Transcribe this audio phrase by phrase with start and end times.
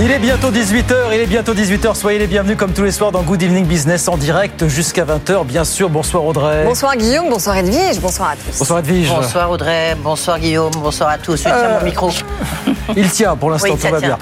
[0.00, 1.94] Il est bientôt 18h, il est bientôt 18h.
[1.96, 5.44] Soyez les bienvenus comme tous les soirs dans Good Evening Business en direct jusqu'à 20h.
[5.44, 6.62] Bien sûr, bonsoir Audrey.
[6.64, 8.58] Bonsoir Guillaume, bonsoir Edwige, bonsoir à tous.
[8.60, 9.08] Bonsoir Edwige.
[9.08, 11.38] Bonsoir Audrey, bonsoir Guillaume, bonsoir à tous.
[11.38, 12.10] Je tiens Euh, mon micro.
[12.96, 14.08] Il tient pour l'instant, Oui, tout va tient.
[14.08, 14.18] bien.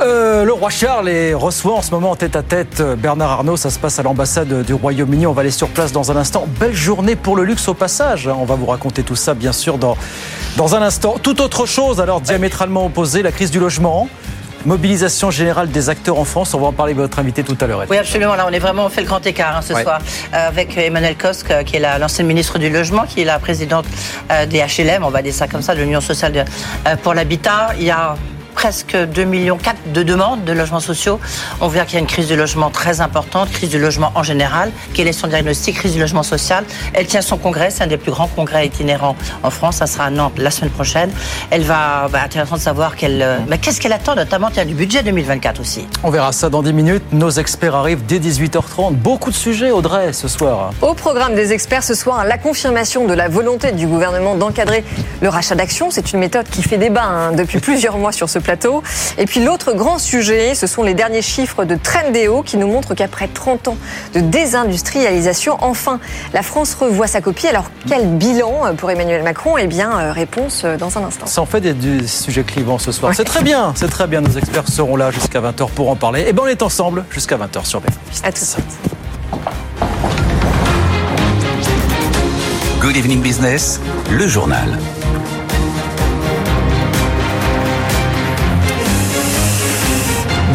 [0.00, 3.30] Euh, le roi Charles est- reçoit en ce moment en tête à tête euh, Bernard
[3.30, 3.56] Arnault.
[3.56, 5.28] Ça se passe à l'ambassade du Royaume-Uni.
[5.28, 6.44] On va aller sur place dans un instant.
[6.58, 8.26] Belle journée pour le luxe au passage.
[8.26, 8.34] hein.
[8.36, 9.96] On va vous raconter tout ça, bien sûr, dans,
[10.56, 11.14] dans un instant.
[11.22, 14.08] Tout autre chose, alors diamétralement opposé, la crise du logement.
[14.66, 16.54] Mobilisation générale des acteurs en France.
[16.54, 17.82] On va en parler avec votre invité tout à l'heure.
[17.90, 18.34] Oui, absolument.
[18.34, 19.82] Là, on est vraiment on fait le grand écart hein, ce Ouais.
[19.82, 20.00] soir
[20.32, 23.38] euh, avec Emmanuel Kosk, euh, qui est la- l'ancienne ministre du Logement, qui est la
[23.38, 23.84] présidente
[24.30, 27.68] euh, des HLM, on va dire ça comme ça, de l'Union sociale de- pour l'habitat.
[27.78, 28.16] Il y a
[28.54, 31.20] presque 2 millions 4 de demandes de logements sociaux.
[31.60, 34.22] On voit qu'il y a une crise du logement très importante, crise du logement en
[34.22, 34.70] général.
[34.94, 35.76] Quel est son diagnostic?
[35.76, 36.64] Crise du logement social.
[36.94, 39.76] Elle tient son congrès, c'est un des plus grands congrès itinérants en France.
[39.76, 41.10] Ça sera à Nantes la semaine prochaine.
[41.50, 44.74] Elle va, bah, intéressant de savoir qu'elle, euh, bah, qu'est-ce qu'elle attend, notamment tiens, du
[44.74, 45.86] budget 2024 aussi.
[46.02, 47.02] On verra ça dans 10 minutes.
[47.12, 48.94] Nos experts arrivent dès 18h30.
[48.94, 50.70] Beaucoup de sujets, Audrey, ce soir.
[50.80, 54.84] Au programme des experts ce soir, la confirmation de la volonté du gouvernement d'encadrer
[55.20, 55.90] le rachat d'actions.
[55.90, 58.82] C'est une méthode qui fait débat hein, depuis plusieurs mois sur ce plateau.
[59.18, 62.94] Et puis l'autre grand sujet, ce sont les derniers chiffres de Trendéo qui nous montrent
[62.94, 63.76] qu'après 30 ans
[64.14, 65.98] de désindustrialisation, enfin,
[66.32, 67.48] la France revoit sa copie.
[67.48, 69.58] Alors quel bilan pour Emmanuel Macron?
[69.58, 71.26] Eh bien, euh, réponse euh, dans un instant.
[71.26, 73.10] Ça en fait des, des sujets clivants ce soir.
[73.10, 73.16] Ouais.
[73.16, 74.20] C'est très bien, c'est très bien.
[74.20, 76.26] Nos experts seront là jusqu'à 20h pour en parler.
[76.28, 77.98] Et ben on est ensemble jusqu'à 20h sur BFM.
[78.22, 78.64] À tout de suite.
[82.80, 84.78] Good evening business, le journal.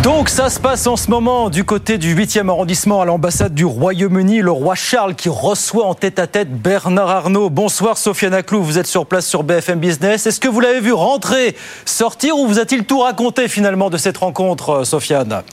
[0.10, 3.64] Donc ça se passe en ce moment du côté du 8e arrondissement à l'ambassade du
[3.64, 7.52] Royaume-Uni, le roi Charles qui reçoit en tête à tête Bernard Arnault.
[7.52, 10.26] Bonsoir Sofiane Aklou, vous êtes sur place sur BFM Business.
[10.26, 14.18] Est-ce que vous l'avez vu rentrer, sortir ou vous a-t-il tout raconté finalement de cette
[14.18, 15.44] rencontre, euh, Sofiane?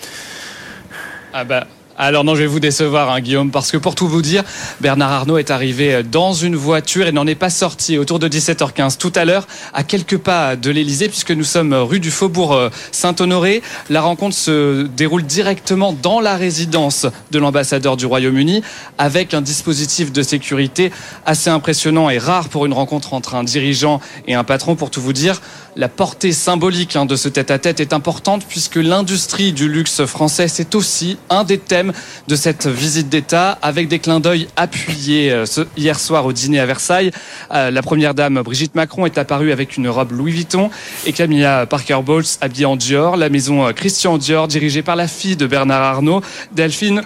[1.34, 1.66] Ah bah.
[1.98, 4.44] Alors non, je vais vous décevoir, hein, Guillaume, parce que pour tout vous dire,
[4.82, 8.98] Bernard Arnault est arrivé dans une voiture et n'en est pas sorti autour de 17h15
[8.98, 12.68] tout à l'heure, à quelques pas de l'Elysée, puisque nous sommes rue du Faubourg euh,
[12.92, 13.62] Saint-Honoré.
[13.88, 18.62] La rencontre se déroule directement dans la résidence de l'ambassadeur du Royaume-Uni,
[18.98, 20.92] avec un dispositif de sécurité
[21.24, 24.76] assez impressionnant et rare pour une rencontre entre un dirigeant et un patron.
[24.76, 25.40] Pour tout vous dire,
[25.76, 30.75] la portée symbolique hein, de ce tête-à-tête est importante, puisque l'industrie du luxe français, c'est
[30.75, 31.92] aussi un des thèmes
[32.28, 35.44] de cette visite d'État, avec des clins d'œil appuyés euh,
[35.76, 37.10] hier soir au dîner à Versailles.
[37.53, 40.70] Euh, la première dame Brigitte Macron est apparue avec une robe Louis Vuitton
[41.04, 43.19] et Camilla Parker Bowles habillée en Dior.
[43.19, 46.22] La maison euh, Christian Dior, dirigée par la fille de Bernard Arnault,
[46.53, 47.03] Delphine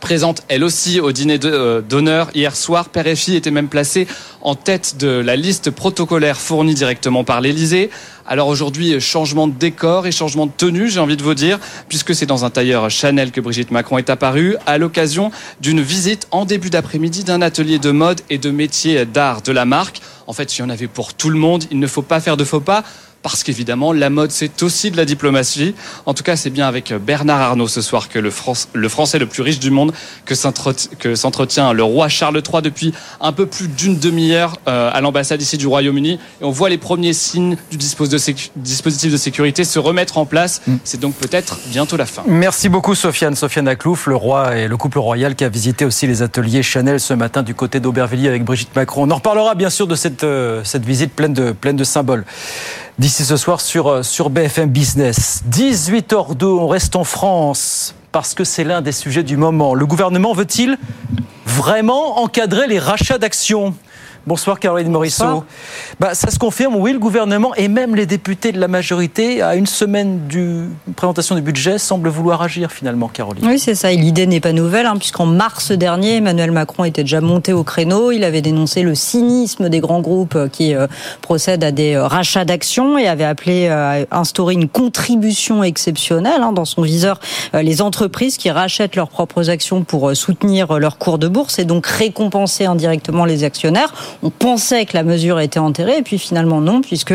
[0.00, 2.88] présente elle aussi au dîner euh, d'honneur hier soir.
[2.88, 4.06] Père et fille étaient même placés
[4.40, 7.90] en tête de la liste protocolaire fournie directement par l'Élysée.
[8.26, 11.58] Alors aujourd'hui, changement de décor et changement de tenue, j'ai envie de vous dire,
[11.88, 15.30] puisque c'est dans un tailleur Chanel que Brigitte Macron est apparue à l'occasion
[15.60, 19.64] d'une visite en début d'après-midi d'un atelier de mode et de métiers d'art de la
[19.64, 20.00] marque.
[20.26, 22.36] En fait, il y en avait pour tout le monde, il ne faut pas faire
[22.36, 22.82] de faux pas.
[23.32, 25.74] Parce qu'évidemment, la mode, c'est aussi de la diplomatie.
[26.06, 29.18] En tout cas, c'est bien avec Bernard Arnault ce soir que le, France, le Français
[29.18, 29.92] le plus riche du monde
[30.24, 34.90] que s'entreti- que s'entretient le roi Charles III depuis un peu plus d'une demi-heure euh,
[34.92, 36.18] à l'ambassade ici du Royaume-Uni.
[36.40, 40.62] Et on voit les premiers signes du dispositif de sécurité se remettre en place.
[40.84, 42.22] C'est donc peut-être bientôt la fin.
[42.26, 43.34] Merci beaucoup Sofiane.
[43.34, 47.00] Sofiane Aklouf, le roi et le couple royal qui a visité aussi les ateliers Chanel
[47.00, 49.04] ce matin du côté d'Aubervilliers avec Brigitte Macron.
[49.06, 52.24] On en reparlera bien sûr de cette, euh, cette visite pleine de, pleine de symboles.
[52.98, 55.42] D'ici ce soir sur, euh, sur BFM Business.
[55.50, 59.74] 18h02, on reste en France parce que c'est l'un des sujets du moment.
[59.74, 60.78] Le gouvernement veut-il
[61.44, 63.74] vraiment encadrer les rachats d'actions?
[64.26, 65.44] Bonsoir Caroline Morisseau.
[66.00, 69.54] Bah, ça se confirme, oui, le gouvernement et même les députés de la majorité, à
[69.54, 70.64] une semaine du
[70.96, 73.46] présentation du budget, semblent vouloir agir finalement, Caroline.
[73.46, 73.92] Oui, c'est ça.
[73.92, 77.62] Et l'idée n'est pas nouvelle, hein, puisqu'en mars dernier, Emmanuel Macron était déjà monté au
[77.62, 78.10] créneau.
[78.10, 80.88] Il avait dénoncé le cynisme des grands groupes euh, qui euh,
[81.22, 86.50] procèdent à des euh, rachats d'actions et avait appelé à instaurer une contribution exceptionnelle hein,
[86.50, 87.20] dans son viseur
[87.54, 91.86] les entreprises qui rachètent leurs propres actions pour soutenir leur cours de bourse et donc
[91.86, 93.92] récompenser indirectement les actionnaires.
[94.22, 97.14] On pensait que la mesure était enterrée, et puis finalement non, puisque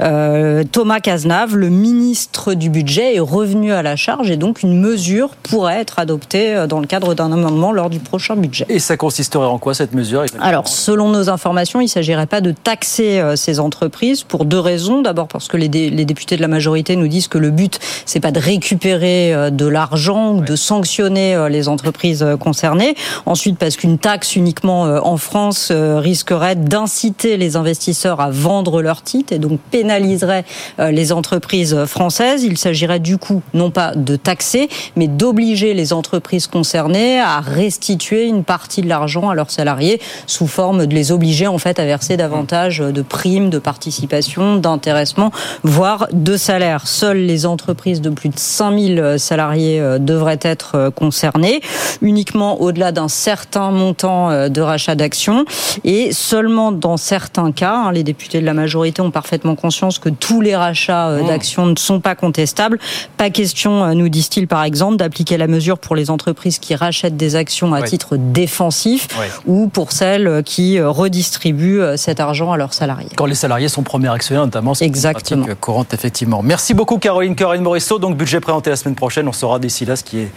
[0.00, 4.80] euh, Thomas Cazenave, le ministre du budget, est revenu à la charge, et donc une
[4.80, 8.66] mesure pourrait être adoptée euh, dans le cadre d'un amendement lors du prochain budget.
[8.68, 12.40] Et ça consisterait en quoi cette mesure Alors, selon nos informations, il ne s'agirait pas
[12.40, 15.02] de taxer euh, ces entreprises pour deux raisons.
[15.02, 18.20] D'abord parce que les, les, députés de la majorité nous disent que le but, c'est
[18.20, 22.94] pas de récupérer euh, de l'argent ou de sanctionner les entreprises concernées.
[23.26, 29.32] Ensuite, parce qu'une taxe uniquement en France risquerait d'inciter les investisseurs à vendre leurs titres
[29.32, 30.44] et donc pénaliserait
[30.78, 32.42] les entreprises françaises.
[32.42, 38.26] Il s'agirait du coup non pas de taxer, mais d'obliger les entreprises concernées à restituer
[38.26, 41.84] une partie de l'argent à leurs salariés sous forme de les obliger en fait à
[41.84, 45.30] verser davantage de primes, de participation, d'intéressement,
[45.62, 46.86] voire de salaire.
[46.86, 51.60] Seules les entreprises de plus de 5000 salariés euh, devraient être euh, concernées,
[52.00, 55.44] uniquement au-delà d'un certain montant euh, de rachat d'actions
[55.84, 60.08] et seulement dans certains cas, hein, les députés de la majorité ont parfaitement conscience que
[60.08, 61.26] tous les rachats mmh.
[61.26, 62.78] d'actions ne sont pas contestables.
[63.18, 67.36] Pas question, nous disent-ils par exemple, d'appliquer la mesure pour les entreprises qui rachètent des
[67.36, 69.08] actions à titre défensif
[69.46, 73.10] ou pour celles qui redistribuent cet argent à leurs salariés.
[73.14, 75.46] Quand les salariés sont premiers actionnaires, notamment, c'est Exactement.
[75.46, 76.42] une courante, effectivement.
[76.42, 77.34] Merci beaucoup, Caroline.
[77.34, 77.98] Caroline Morisseau.
[77.98, 79.28] Donc, budget présenté la semaine prochaine.
[79.28, 80.30] On saura d'ici là ce qui est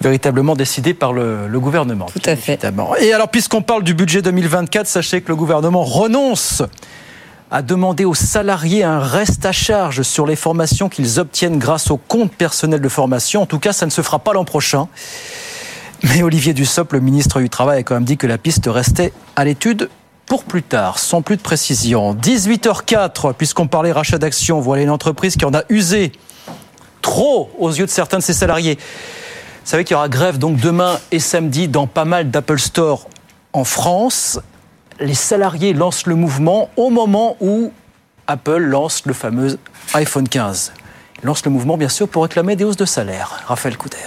[0.00, 2.06] véritablement décidé par le, gouvernement.
[2.06, 2.64] Tout à fait.
[3.00, 6.62] Et alors, puisqu'on parle du budget 2024, sachez que le gouvernement renonce
[7.50, 11.96] à demander aux salariés un reste à charge sur les formations qu'ils obtiennent grâce au
[11.96, 13.42] compte personnel de formation.
[13.42, 14.88] En tout cas, ça ne se fera pas l'an prochain.
[16.04, 19.12] Mais Olivier Dussopt, le ministre du Travail, a quand même dit que la piste restait
[19.34, 19.88] à l'étude
[20.26, 22.14] pour plus tard, sans plus de précision.
[22.14, 26.12] 18h04, puisqu'on parlait rachat d'actions, voilà une entreprise qui en a usé
[27.00, 28.78] trop aux yeux de certains de ses salariés.
[29.68, 33.06] Vous savez qu'il y aura grève donc demain et samedi dans pas mal d'Apple Store
[33.52, 34.40] en France.
[34.98, 37.70] Les salariés lancent le mouvement au moment où
[38.26, 39.58] Apple lance le fameux
[39.92, 40.72] iPhone 15.
[41.20, 43.42] Ils lancent le mouvement bien sûr pour réclamer des hausses de salaire.
[43.46, 43.98] Raphaël Couder.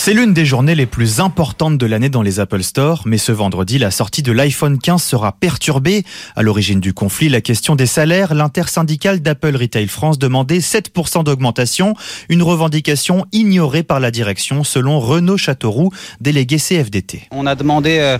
[0.00, 3.32] C'est l'une des journées les plus importantes de l'année dans les Apple Store, mais ce
[3.32, 6.04] vendredi, la sortie de l'iPhone 15 sera perturbée.
[6.36, 11.94] À l'origine du conflit, la question des salaires, l'intersyndicale d'Apple Retail France demandait 7% d'augmentation,
[12.28, 15.90] une revendication ignorée par la direction selon Renaud Châteauroux,
[16.20, 17.24] délégué CFDT.
[17.32, 18.18] On a demandé euh,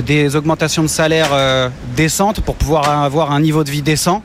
[0.00, 4.22] des augmentations de salaire euh, décentes pour pouvoir avoir un niveau de vie décent.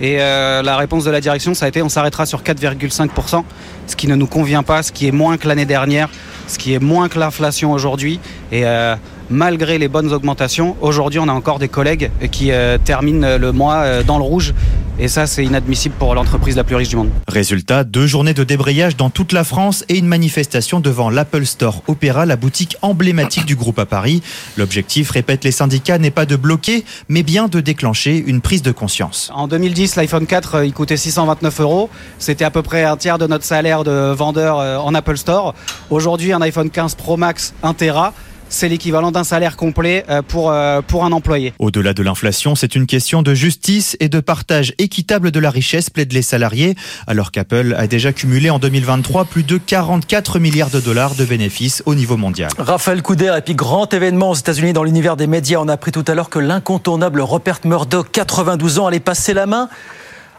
[0.00, 3.42] Et euh, la réponse de la direction, ça a été on s'arrêtera sur 4,5%,
[3.86, 6.08] ce qui ne nous convient pas, ce qui est moins que l'année dernière
[6.46, 8.20] ce qui est moins que l'inflation aujourd'hui.
[8.52, 8.96] Et euh,
[9.30, 13.76] malgré les bonnes augmentations, aujourd'hui on a encore des collègues qui euh, terminent le mois
[13.76, 14.54] euh, dans le rouge.
[14.98, 17.10] Et ça, c'est inadmissible pour l'entreprise la plus riche du monde.
[17.28, 21.82] Résultat, deux journées de débrayage dans toute la France et une manifestation devant l'Apple Store
[21.86, 24.22] Opéra, la boutique emblématique du groupe à Paris.
[24.56, 28.72] L'objectif, répète les syndicats, n'est pas de bloquer, mais bien de déclencher une prise de
[28.72, 29.30] conscience.
[29.34, 31.90] En 2010, l'iPhone 4, il coûtait 629 euros.
[32.18, 35.54] C'était à peu près un tiers de notre salaire de vendeur en Apple Store.
[35.90, 38.14] Aujourd'hui, un iPhone 15 Pro Max 1 Tera
[38.48, 41.52] c'est l'équivalent d'un salaire complet euh, pour, euh, pour un employé.
[41.58, 45.90] Au-delà de l'inflation, c'est une question de justice et de partage équitable de la richesse,
[45.90, 46.74] plaident les salariés,
[47.06, 51.82] alors qu'Apple a déjà cumulé en 2023 plus de 44 milliards de dollars de bénéfices
[51.86, 52.50] au niveau mondial.
[52.58, 55.58] Raphaël Couder, et puis grand événement aux États-Unis dans l'univers des médias.
[55.60, 59.46] On a appris tout à l'heure que l'incontournable Rupert Murdoch, 92 ans, allait passer la
[59.46, 59.68] main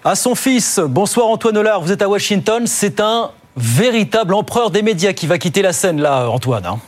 [0.04, 0.80] à son fils.
[0.80, 2.64] Bonsoir Antoine Hollard, vous êtes à Washington.
[2.66, 6.66] C'est un véritable empereur des médias qui va quitter la scène là, Antoine.
[6.66, 6.80] Hein.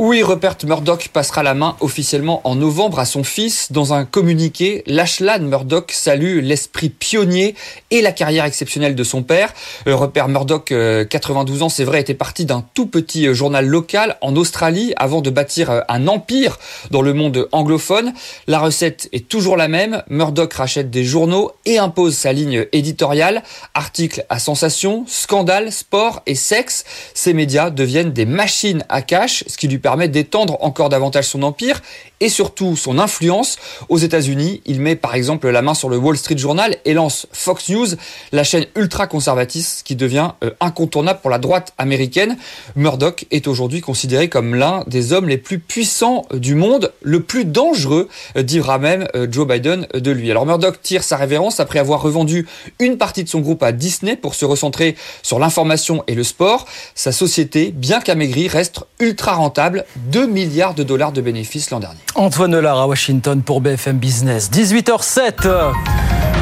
[0.00, 3.70] Oui, Rupert Murdoch passera la main officiellement en novembre à son fils.
[3.70, 7.54] Dans un communiqué, Lachlan Murdoch salue l'esprit pionnier
[7.92, 9.54] et la carrière exceptionnelle de son père.
[9.86, 10.74] Euh, Rupert Murdoch,
[11.08, 14.94] 92 euh, ans, c'est vrai, était parti d'un tout petit euh, journal local en Australie
[14.96, 16.58] avant de bâtir un empire
[16.90, 18.14] dans le monde anglophone.
[18.48, 20.02] La recette est toujours la même.
[20.08, 23.44] Murdoch rachète des journaux et impose sa ligne éditoriale.
[23.74, 26.84] Articles à sensation, scandales, sport et sexe.
[27.14, 31.42] Ces médias deviennent des machines à cash, ce qui lui permet d'étendre encore davantage son
[31.42, 31.82] empire
[32.20, 33.58] et surtout son influence.
[33.90, 37.26] Aux États-Unis, il met par exemple la main sur le Wall Street Journal et lance
[37.32, 37.88] Fox News,
[38.32, 42.38] la chaîne ultra-conservatiste qui devient euh, incontournable pour la droite américaine.
[42.76, 47.44] Murdoch est aujourd'hui considéré comme l'un des hommes les plus puissants du monde, le plus
[47.44, 50.30] dangereux, euh, dira même euh, Joe Biden de lui.
[50.30, 52.48] Alors Murdoch tire sa révérence après avoir revendu
[52.78, 56.64] une partie de son groupe à Disney pour se recentrer sur l'information et le sport.
[56.94, 61.98] Sa société, bien qu'amaigrie, reste ultra rentable 2 milliards de dollars de bénéfices l'an dernier.
[62.14, 64.50] Antoine Lard à Washington pour BFM Business.
[64.50, 65.72] 18h07.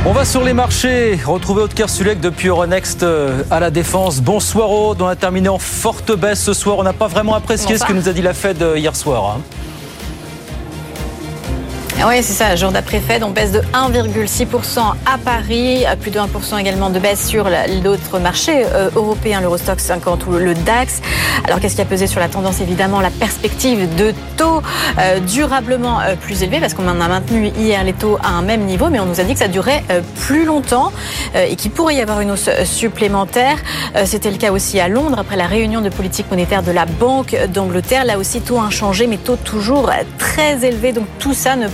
[0.05, 1.19] On va sur les marchés.
[1.25, 4.21] Retrouver Aude Kersulek depuis Euronext euh, à la Défense.
[4.21, 5.01] Bonsoir Aude.
[5.01, 6.79] On a terminé en forte baisse ce soir.
[6.79, 9.39] On n'a pas vraiment apprécié ce que nous a dit la Fed euh, hier soir.
[12.03, 12.09] Hein.
[12.09, 16.59] Oui, c'est ça, jour d'après Fed, on baisse de 1,6% à Paris, plus de 1%
[16.59, 17.49] également de baisse sur
[17.83, 21.01] l'autre marché euh, européen, l'Eurostock 50 ou le DAX.
[21.45, 24.63] Alors qu'est-ce qui a pesé sur la tendance Évidemment, la perspective de taux
[24.99, 28.43] euh, durablement euh, plus élevés, parce qu'on en a maintenu hier les taux à un
[28.43, 29.85] même niveau, mais on nous a dit que ça durait
[30.21, 30.93] plus longtemps
[31.35, 33.57] et qu'il pourrait y avoir une hausse supplémentaire.
[34.05, 37.37] C'était le cas aussi à Londres, après la réunion de politique monétaire de la Banque
[37.53, 38.05] d'Angleterre.
[38.05, 40.93] Là aussi, taux inchangé, mais taux toujours très élevés.
[40.93, 41.69] Donc tout ça ne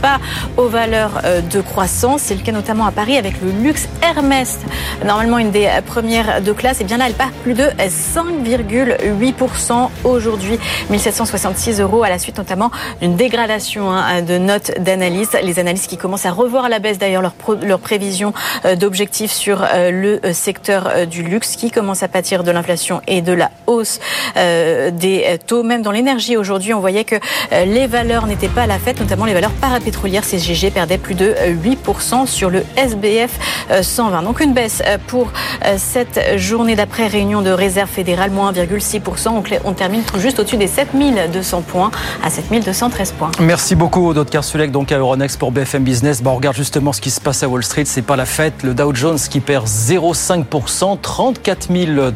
[0.00, 0.18] pas
[0.56, 2.22] aux valeurs euh, de croissance.
[2.22, 4.58] C'est le cas notamment à Paris avec le luxe Hermès,
[5.04, 6.80] normalement une des premières de classe.
[6.80, 10.58] Et bien là, elle part plus de 5,8% aujourd'hui,
[10.90, 15.30] 1766 euros à la suite notamment d'une dégradation hein, de notes d'analyse.
[15.42, 18.32] Les analystes qui commencent à revoir à la baisse d'ailleurs leurs leur prévisions
[18.64, 23.22] euh, d'objectifs sur euh, le secteur du luxe qui commence à pâtir de l'inflation et
[23.22, 24.00] de la hausse
[24.36, 25.62] des taux.
[25.62, 27.16] Même dans l'énergie aujourd'hui, on voyait que
[27.50, 30.24] les valeurs n'étaient pas à la fête, notamment les valeurs parapétrolières.
[30.24, 33.38] CGG perdait plus de 8% sur le SBF
[33.82, 34.22] 120.
[34.22, 35.32] Donc une baisse pour
[35.76, 39.60] cette journée d'après réunion de réserve fédérale, moins 1,6%.
[39.64, 41.90] On termine juste au-dessus des 7200 points
[42.22, 43.30] à 7213 points.
[43.40, 46.22] Merci beaucoup, Aude Karsulek, donc à Euronext pour BFM Business.
[46.22, 47.84] Bon, on regarde justement ce qui se passe à Wall Street.
[47.86, 48.62] C'est pas la fête.
[48.62, 51.68] Le Dow Jones qui perd 0,5%, 34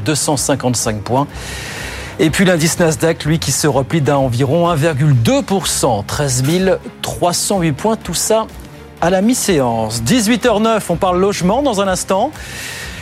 [0.04, 1.26] 255 points.
[2.21, 6.45] Et puis l'indice Nasdaq, lui, qui se replie d'un environ 1,2%, 13
[7.01, 8.47] 308 points, tout ça
[9.01, 10.03] à la mi-séance.
[10.03, 12.33] 18h09, on parle logement dans un instant.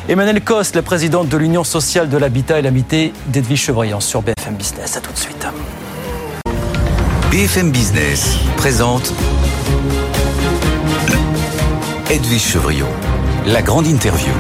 [0.09, 4.55] Emmanuel Coste, la présidente de l'Union sociale de l'habitat et l'amitié d'Edwige Chevrillon sur BFM
[4.55, 4.99] Business.
[4.99, 5.47] À tout de suite.
[7.31, 9.13] BFM Business présente
[12.11, 12.89] Edwige Chevrillon,
[13.47, 14.33] la grande interview.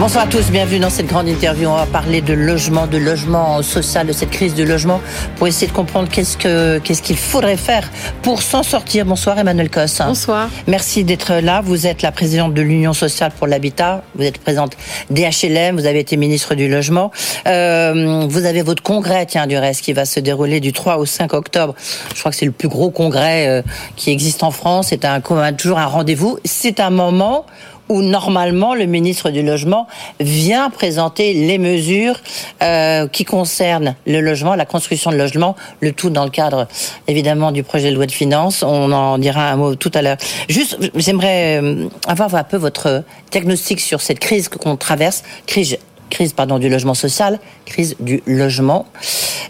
[0.00, 1.68] Bonsoir à tous, bienvenue dans cette grande interview.
[1.68, 4.98] On va parler de logement, de logement social, de cette crise de logement,
[5.36, 7.86] pour essayer de comprendre qu'est-ce que qu'est-ce qu'il faudrait faire
[8.22, 9.04] pour s'en sortir.
[9.04, 9.98] Bonsoir Emmanuel Cosse.
[9.98, 10.48] Bonsoir.
[10.66, 11.60] Merci d'être là.
[11.60, 14.02] Vous êtes la présidente de l'Union sociale pour l'habitat.
[14.14, 14.74] Vous êtes présente
[15.10, 15.78] DHLM.
[15.78, 17.10] Vous avez été ministre du logement.
[17.46, 21.04] Euh, vous avez votre congrès, tiens du reste, qui va se dérouler du 3 au
[21.04, 21.74] 5 octobre.
[22.14, 23.62] Je crois que c'est le plus gros congrès euh,
[23.96, 24.86] qui existe en France.
[24.88, 25.20] C'est un
[25.52, 26.38] toujours un rendez-vous.
[26.46, 27.44] C'est un moment
[27.90, 29.86] où normalement le ministre du Logement
[30.20, 32.18] vient présenter les mesures
[32.62, 36.68] euh, qui concernent le logement, la construction de logement, le tout dans le cadre
[37.08, 38.62] évidemment du projet de loi de finances.
[38.62, 40.16] On en dira un mot tout à l'heure.
[40.48, 45.76] Juste, j'aimerais euh, avoir un peu votre diagnostic sur cette crise qu'on traverse, crise
[46.10, 48.86] crise pardon du logement social, crise du logement.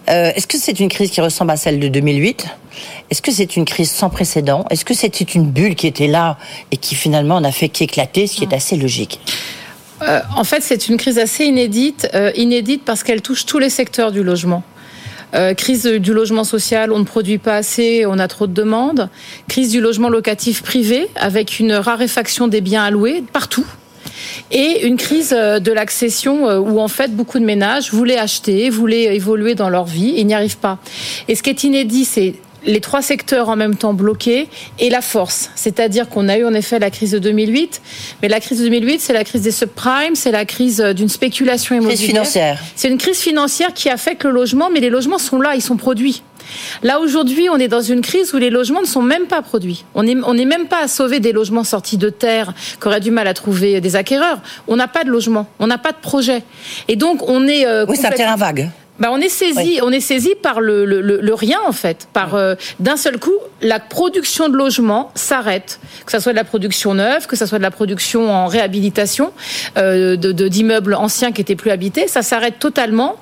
[0.09, 2.47] Euh, est-ce que c'est une crise qui ressemble à celle de 2008
[3.11, 4.65] Est-ce que c'est une crise sans précédent?
[4.71, 6.39] Est-ce que c'était une bulle qui était là
[6.71, 9.21] et qui finalement n'a fait qu'éclater, ce qui est assez logique?
[10.03, 13.71] Euh, En fait, c'est une crise assez inédite, euh, inédite parce qu'elle touche tous les
[13.71, 14.63] secteurs du logement.
[15.57, 19.09] crise du logement social, on ne produit pas assez, on a trop de demandes.
[19.47, 23.65] Crise du logement locatif privé, avec une raréfaction des biens alloués partout
[24.51, 28.71] et une crise euh, de l'accession euh, où en fait beaucoup de ménages voulaient acheter,
[28.71, 30.79] voulaient évoluer dans leur vie et n'y arrivent pas.
[31.29, 32.35] Et ce qui est inédit, c'est
[32.67, 34.49] les trois secteurs en même temps bloqués
[34.79, 35.51] et la force.
[35.55, 37.81] C'est-à-dire qu'on a eu en effet la crise de 2008,
[38.23, 41.09] mais la crise de 2008, c'est la crise des subprimes, c'est la crise euh, d'une
[41.09, 41.99] spéculation immobilière.
[41.99, 42.61] Crise financière.
[42.77, 45.77] C'est une crise financière qui affecte le logement, mais les logements sont là, ils sont
[45.77, 46.23] produits.
[46.83, 49.85] Là, aujourd'hui, on est dans une crise où les logements ne sont même pas produits.
[49.95, 53.11] On n'est on même pas à sauver des logements sortis de terre qui auraient du
[53.11, 54.41] mal à trouver des acquéreurs.
[54.69, 56.43] On n'a pas de logement, on n'a pas de projet.
[56.89, 57.67] Et donc, on est...
[57.67, 58.71] Euh, oui, c'est un terrain vague.
[59.01, 62.35] Bah, on est saisi, on est saisi par le, le, le, rien en fait, par
[62.35, 66.95] euh, d'un seul coup la production de logements s'arrête, que ça soit de la production
[66.95, 69.33] neuve, que ça soit de la production en réhabilitation
[69.79, 73.17] euh, de d'immeubles anciens qui étaient plus habités, ça s'arrête totalement.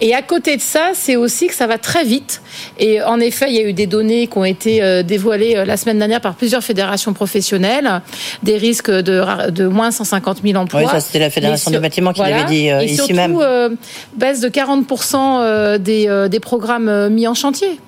[0.00, 2.40] Et à côté de ça, c'est aussi que ça va très vite.
[2.78, 5.76] Et en effet, il y a eu des données qui ont été euh, dévoilées la
[5.76, 8.02] semaine dernière par plusieurs fédérations professionnelles,
[8.42, 10.80] des risques de, de moins 150 000 emplois.
[10.82, 13.76] Oui, ça c'était la fédération du bâtiment qui l'avait dit euh, ici surtout, même.
[14.16, 14.86] baisse de 40
[15.40, 17.80] euh, des, euh, des programmes euh, mis en chantier.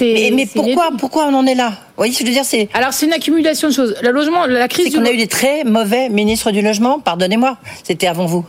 [0.00, 1.68] Mais, pourquoi, pourquoi on en est là?
[1.70, 2.68] Vous voyez, je veux dire, c'est.
[2.74, 3.94] Alors, c'est une accumulation de choses.
[4.02, 4.86] Le logement, la crise.
[4.86, 6.98] C'est qu'on a eu des très mauvais ministres du logement.
[6.98, 7.56] Pardonnez-moi.
[7.84, 8.44] C'était avant vous.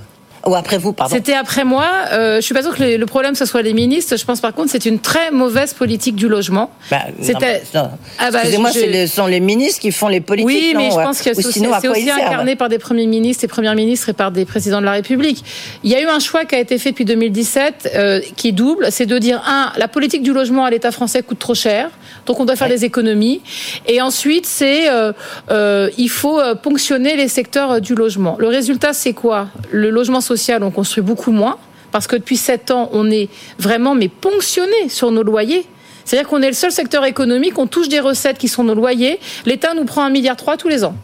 [0.45, 1.15] Ou après vous, pardon.
[1.15, 1.85] C'était après moi.
[2.11, 4.17] Euh, je suis pas sûre que le problème ce soit les ministres.
[4.17, 6.69] Je pense par contre c'est une très mauvaise politique du logement.
[6.91, 7.63] Bah, C'était.
[7.73, 10.47] Ah bah, Excusez-moi, ce sont les ministres qui font les politiques.
[10.47, 11.45] Oui, mais je pense que c'est
[11.87, 14.91] aussi, incarné par des premiers ministres et premières ministres et par des présidents de la
[14.91, 15.43] République.
[15.83, 18.51] Il y a eu un choix qui a été fait depuis 2017 euh, qui est
[18.51, 18.87] double.
[18.91, 21.89] C'est de dire un, la politique du logement à l'État français coûte trop cher,
[22.25, 23.41] donc on doit faire des économies.
[23.87, 25.13] Et ensuite, c'est euh,
[25.51, 28.35] euh, il faut euh, ponctionner les secteurs du logement.
[28.39, 29.47] Le résultat, c'est quoi?
[29.71, 31.57] Le logement social on construit beaucoup moins
[31.91, 35.65] parce que depuis sept ans, on est vraiment mais ponctionné sur nos loyers.
[36.05, 39.19] C'est-à-dire qu'on est le seul secteur économique, on touche des recettes qui sont nos loyers.
[39.45, 40.95] L'État nous prend un milliard trois tous les ans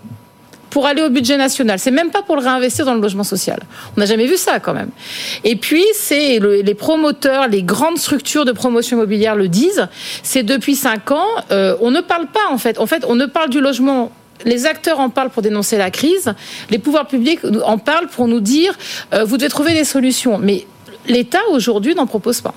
[0.69, 1.79] pour aller au budget national.
[1.79, 3.59] C'est même pas pour le réinvestir dans le logement social.
[3.95, 4.89] On n'a jamais vu ça quand même.
[5.43, 9.87] Et puis c'est les promoteurs, les grandes structures de promotion immobilière le disent.
[10.23, 12.79] C'est depuis cinq ans, euh, on ne parle pas en fait.
[12.79, 14.11] En fait, on ne parle du logement
[14.45, 16.33] les acteurs en parlent pour dénoncer la crise,
[16.69, 18.77] les pouvoirs publics en parlent pour nous dire
[19.13, 20.37] euh, vous devez trouver des solutions.
[20.37, 20.65] Mais
[21.07, 22.53] l'État aujourd'hui n'en propose pas.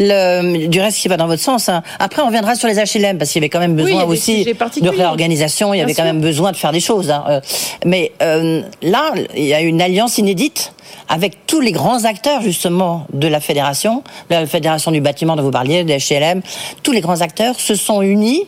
[0.00, 1.68] Le, du reste qui va dans votre sens.
[1.68, 1.82] Hein.
[2.00, 4.88] Après, on reviendra sur les HLM parce qu'il y avait quand même besoin aussi de
[4.88, 5.72] réorganisation.
[5.72, 7.10] Il y avait quand même besoin de faire des choses.
[7.10, 7.24] Hein.
[7.28, 7.40] Euh,
[7.84, 10.72] mais euh, là, il y a une alliance inédite
[11.08, 15.50] avec tous les grands acteurs justement de la fédération, la fédération du bâtiment dont vous
[15.50, 16.42] parliez, des HLM.
[16.82, 18.46] Tous les grands acteurs se sont unis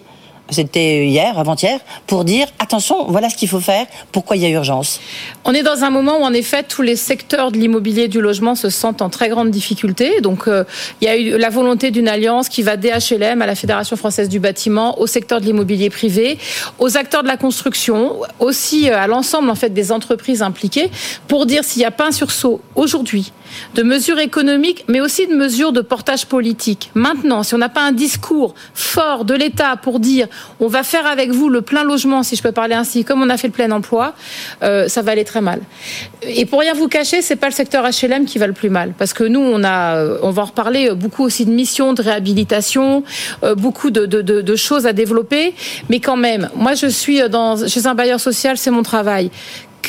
[0.51, 4.49] c'était hier, avant-hier, pour dire attention, voilà ce qu'il faut faire, pourquoi il y a
[4.49, 5.01] urgence.
[5.45, 8.55] On est dans un moment où en effet tous les secteurs de l'immobilier du logement
[8.55, 10.21] se sentent en très grande difficulté.
[10.21, 10.65] Donc euh,
[11.01, 14.29] il y a eu la volonté d'une alliance qui va DHLM à la Fédération française
[14.29, 16.39] du bâtiment, au secteur de l'immobilier privé,
[16.79, 20.91] aux acteurs de la construction, aussi euh, à l'ensemble en fait des entreprises impliquées
[21.27, 23.33] pour dire s'il n'y a pas un sursaut aujourd'hui
[23.75, 26.91] de mesures économiques, mais aussi de mesures de portage politique.
[26.95, 30.29] Maintenant, si on n'a pas un discours fort de l'État pour dire
[30.61, 33.31] on va faire avec vous le plein logement, si je peux parler ainsi, comme on
[33.31, 34.15] a fait le plein emploi,
[34.63, 35.61] euh, ça va aller très mal.
[36.23, 38.93] Et pour rien vous cacher, c'est pas le secteur HLM qui va le plus mal,
[38.99, 43.03] parce que nous, on on va en reparler beaucoup aussi de missions de réhabilitation,
[43.43, 45.55] euh, beaucoup de, de, choses à développer,
[45.91, 49.31] mais quand même, moi je suis dans, chez un bailleur social, c'est mon travail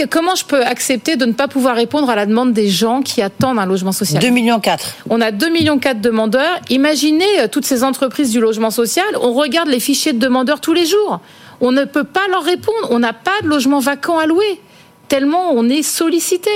[0.04, 3.22] comment je peux accepter de ne pas pouvoir répondre à la demande des gens qui
[3.22, 4.22] attendent un logement social?
[4.22, 4.96] 2 millions 4.
[5.10, 6.60] On a 2 millions 4 demandeurs.
[6.70, 9.06] Imaginez euh, toutes ces entreprises du logement social.
[9.22, 11.20] On regarde les fichiers de demandeurs tous les jours.
[11.62, 12.89] On ne peut pas leur répondre.
[12.92, 14.60] On n'a pas de logement vacant à louer
[15.08, 16.50] tellement on est sollicité.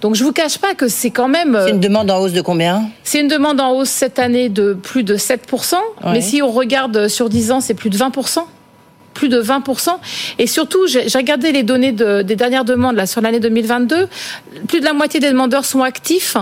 [0.00, 1.58] Donc je vous cache pas que c'est quand même.
[1.64, 2.82] C'est une demande en hausse de combien?
[3.02, 5.76] C'est une demande en hausse cette année de plus de 7%.
[6.12, 8.40] Mais si on regarde sur 10 ans, c'est plus de 20%
[9.14, 9.90] plus de 20%.
[10.38, 14.08] Et surtout, j'ai regardé les données des dernières demandes là, sur l'année 2022.
[14.68, 16.36] Plus de la moitié des demandeurs sont actifs.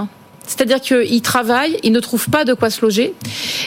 [0.45, 3.15] C'est-à-dire qu'ils travaillent, ils ne trouvent pas de quoi se loger.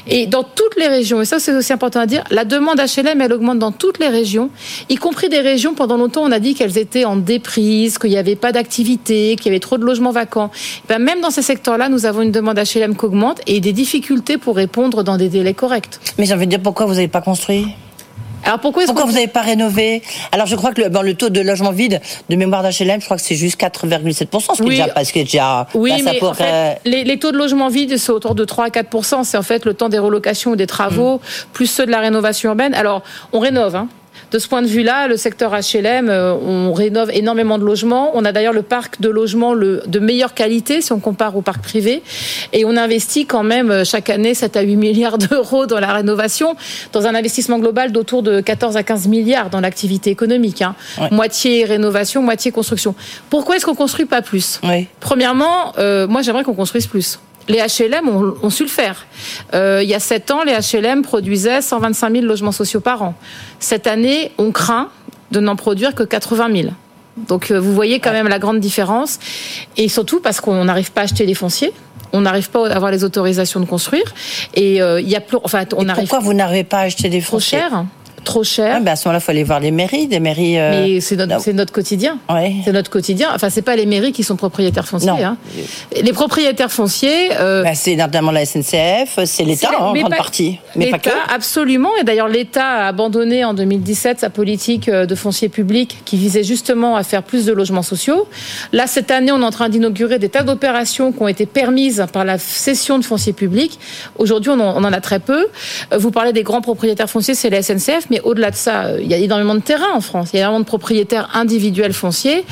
[0.07, 3.21] Et dans toutes les régions, et ça c'est aussi important à dire, la demande HLM,
[3.21, 4.50] elle augmente dans toutes les régions,
[4.89, 8.17] y compris des régions, pendant longtemps on a dit qu'elles étaient en déprise, qu'il n'y
[8.17, 10.51] avait pas d'activité, qu'il y avait trop de logements vacants.
[10.89, 14.37] Ben, même dans ces secteurs-là, nous avons une demande HLM qui augmente et des difficultés
[14.37, 16.00] pour répondre dans des délais corrects.
[16.18, 17.68] Mais j'ai envie de dire, pourquoi vous n'avez pas construit?
[18.46, 20.01] Alors pourquoi, pourquoi vous n'avez pas rénové?
[20.31, 23.05] Alors je crois que le, bon, le taux de logement vide de mémoire d'HLM, je
[23.05, 26.34] crois que c'est juste 4,7%, ce qui est déjà, parce que déjà oui, mais en
[26.34, 29.24] fait, les, les, taux de logement vide c'est autour de 3 à 4%.
[29.24, 31.20] C'est en fait le temps des relocations ou des travaux, mm.
[31.53, 32.74] plus ceux de la rénovation urbaine.
[32.75, 33.01] Alors
[33.34, 33.88] on rénove, hein,
[34.31, 38.11] de ce point de vue-là, le secteur HLM, euh, on rénove énormément de logements.
[38.16, 41.42] On a d'ailleurs le parc de logements le, de meilleure qualité si on compare au
[41.42, 42.03] parc privé.
[42.53, 45.94] Et on investit quand même euh, chaque année 7 à 8 milliards d'euros dans la
[45.94, 46.55] rénovation,
[46.92, 50.61] dans un investissement global d'autour de 14 à 15 milliards dans l'activité économique.
[50.61, 50.75] Hein.
[51.11, 52.96] Moitié rénovation, moitié construction.
[53.29, 54.59] Pourquoi est-ce qu'on construit pas plus?
[55.00, 59.05] Premièrement, euh, moi j'aimerais qu'on construise plus les HLM ont, su le faire.
[59.53, 63.14] Euh, il y a sept ans, les HLM produisaient 125 000 logements sociaux par an.
[63.60, 64.90] Cette année, on craint
[65.31, 66.74] de n'en produire que 80 000.
[67.18, 69.20] Donc euh, vous voyez quand même la grande différence.
[69.77, 71.72] Et surtout parce qu'on n'arrive pas à acheter les fonciers.
[72.14, 74.05] On n'arrive pas à avoir les autorisations de construire.
[74.53, 75.38] Et euh, il y a plus.
[75.44, 76.08] Enfin, on arrive.
[76.08, 77.86] Pourquoi vous n'arrivez pas à acheter des fonciers Trop cher
[78.25, 78.74] trop cher.
[78.75, 80.59] Ah, ben à ce moment-là, il faut aller voir les mairies, des mairies.
[80.59, 82.20] Euh, Mais c'est notre, notre, quotidien.
[82.66, 83.29] C'est notre quotidien.
[83.33, 85.09] Enfin, c'est pas les mairies qui sont propriétaires fonciers.
[85.09, 85.38] Hein.
[85.96, 87.29] Les propriétaires fonciers.
[87.40, 87.64] Euh...
[87.64, 90.59] Ben, c'est notamment la SNCF, c'est l'État en grande partie.
[90.75, 91.09] Mais pas que.
[91.33, 91.92] Absolument.
[92.01, 96.44] Et d'ailleurs, l'État a abandonné en 2017 sa politique euh, de foncier public qui visait
[96.44, 98.27] justement à faire plus de logements sociaux.
[98.74, 102.05] Là, cette année, on est en train d'inaugurer des tas d'opérations qui ont été permises
[102.11, 103.79] par la cession de foncier public.
[104.18, 105.48] Aujourd'hui, on, en a très peu.
[105.96, 109.14] Vous parlez des grands propriétaires fonciers, c'est la SNCF, mais au-delà de ça, il y
[109.14, 110.30] a énormément de terrains en France.
[110.34, 112.44] Il y a énormément de propriétaires individuels fonciers.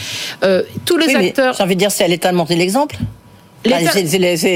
[0.43, 1.55] Euh, tous les acteurs.
[1.57, 2.95] J'ai envie de dire, c'est à l'État de montrer l'exemple.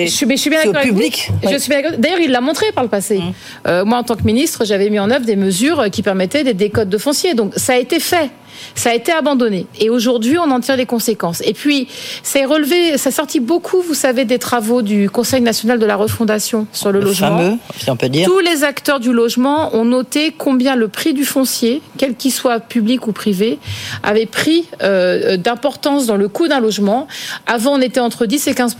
[0.05, 1.29] je suis, bien d'accord public.
[1.49, 3.19] Je suis D'ailleurs, il l'a montré par le passé.
[3.19, 3.33] Mmh.
[3.67, 6.53] Euh, moi, en tant que ministre, j'avais mis en œuvre des mesures qui permettaient des
[6.53, 7.33] décodes de foncier.
[7.33, 8.29] Donc, ça a été fait.
[8.75, 9.67] Ça a été abandonné.
[9.79, 11.41] Et aujourd'hui, on en tire les conséquences.
[11.45, 11.87] Et puis,
[12.23, 16.67] c'est relevé, ça sorti beaucoup, vous savez, des travaux du Conseil national de la refondation
[16.71, 17.37] sur le, logement.
[17.37, 18.27] Fameux, si on peut dire.
[18.27, 22.59] Tous les acteurs du logement ont noté combien le prix du foncier, quel qu'il soit
[22.59, 23.59] public ou privé,
[24.03, 27.07] avait pris euh, d'importance dans le coût d'un logement.
[27.45, 28.77] Avant, on était entre 10 et 15%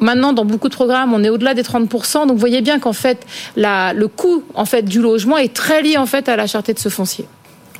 [0.00, 2.92] Maintenant, dans beaucoup de programmes, on est au-delà des 30 Donc, vous voyez bien qu'en
[2.92, 6.46] fait, la, le coût en fait du logement est très lié en fait à la
[6.46, 7.26] cherté de ce foncier.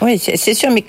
[0.03, 0.85] Oui, c'est sûr, mais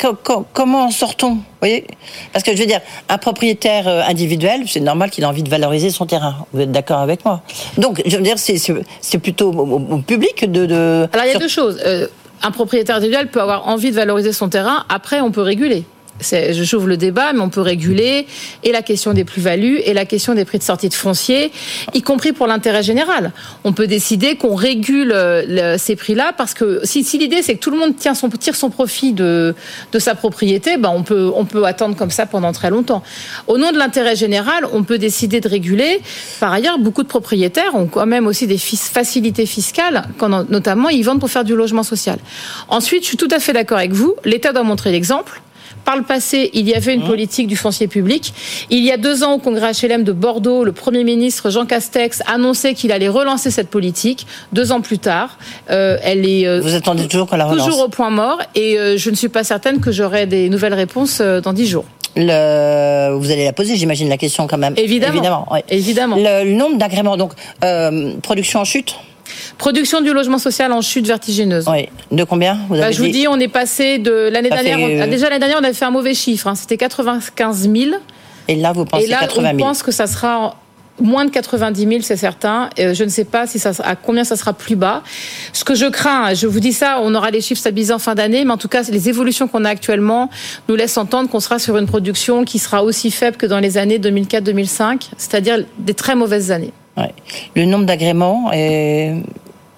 [0.53, 1.87] comment en sort-on Vous voyez?
[2.33, 5.49] Parce que je veux dire, un propriétaire euh, individuel, c'est normal qu'il ait envie de
[5.49, 6.35] valoriser son terrain.
[6.53, 7.41] Vous êtes d'accord avec moi?
[7.77, 11.47] Donc, je veux dire, c'est plutôt au, public de, de, Alors, il y a deux
[11.47, 11.79] choses.
[11.85, 12.07] Euh,
[12.43, 14.85] un propriétaire individuel peut avoir envie de valoriser son terrain.
[14.89, 15.85] Après, on peut réguler
[16.21, 18.27] j'ouvre le débat, mais on peut réguler
[18.63, 21.51] et la question des plus-values et la question des prix de sortie de foncier,
[21.93, 23.31] y compris pour l'intérêt général.
[23.63, 27.71] On peut décider qu'on régule euh, ces prix-là parce que si, l'idée c'est que tout
[27.71, 29.55] le monde tient son, tire son profit de,
[29.97, 33.03] sa propriété, ben on peut, on peut attendre comme ça pendant très longtemps.
[33.47, 36.01] Au nom de l'intérêt général, on peut décider de réguler.
[36.39, 41.03] Par ailleurs, beaucoup de propriétaires ont quand même aussi des facilités fiscales, quand notamment ils
[41.03, 42.19] vendent pour faire du logement social.
[42.67, 44.15] Ensuite, je suis tout à fait d'accord avec vous.
[44.23, 45.41] L'État doit montrer l'exemple.
[45.85, 47.07] Par le passé, il y avait une mmh.
[47.07, 48.33] politique du foncier public.
[48.69, 52.21] Il y a deux ans, au congrès HLM de Bordeaux, le Premier ministre Jean Castex
[52.27, 54.27] annonçait qu'il allait relancer cette politique.
[54.53, 55.37] Deux ans plus tard,
[55.69, 58.39] euh, elle est euh, Vous attendez toujours qu'on la relance Toujours au point mort.
[58.55, 61.85] Et euh, je ne suis pas certaine que j'aurai des nouvelles réponses dans dix jours.
[62.15, 63.15] Le...
[63.15, 64.73] Vous allez la poser, j'imagine, la question quand même.
[64.77, 65.13] Évidemment.
[65.13, 65.47] Évidemment.
[65.69, 66.15] Évidemment.
[66.17, 67.33] Le, nombre d'agréments, donc
[68.21, 68.95] production en chute
[69.57, 71.65] Production du logement social en chute vertigineuse.
[71.67, 71.89] Oui.
[72.11, 74.77] De combien vous bah, Je vous dis, on est passé de l'année dernière.
[74.79, 76.47] Euh, déjà l'année dernière, on avait fait un mauvais chiffre.
[76.47, 76.55] Hein.
[76.55, 77.91] C'était 95 000.
[78.47, 79.53] Et là, vous pensez Et là, 80 000.
[79.53, 80.55] Je pense que ça sera
[80.99, 82.69] moins de 90 000, c'est certain.
[82.79, 85.03] Euh, je ne sais pas si ça, à combien ça sera plus bas.
[85.53, 88.15] Ce que je crains, je vous dis ça, on aura les chiffres stabilisés en fin
[88.15, 90.29] d'année, mais en tout cas, les évolutions qu'on a actuellement
[90.67, 93.77] nous laissent entendre qu'on sera sur une production qui sera aussi faible que dans les
[93.77, 96.73] années 2004-2005, c'est-à-dire des très mauvaises années.
[96.97, 97.13] Ouais.
[97.55, 99.13] Le nombre d'agréments est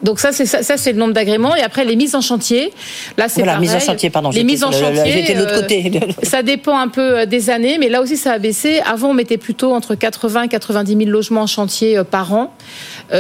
[0.01, 2.71] donc ça, c'est ça, c'est le nombre d'agréments et après les mises en chantier.
[3.17, 4.29] Là, c'est voilà, mise en chantier, pardon.
[4.29, 5.12] Les mises en chantier.
[5.12, 5.91] J'étais de l'autre côté.
[5.95, 8.82] Euh, ça dépend un peu euh, des années, mais là aussi ça a baissé.
[8.86, 12.53] Avant, on mettait plutôt entre 80 et 90 000 logements en chantier euh, par an.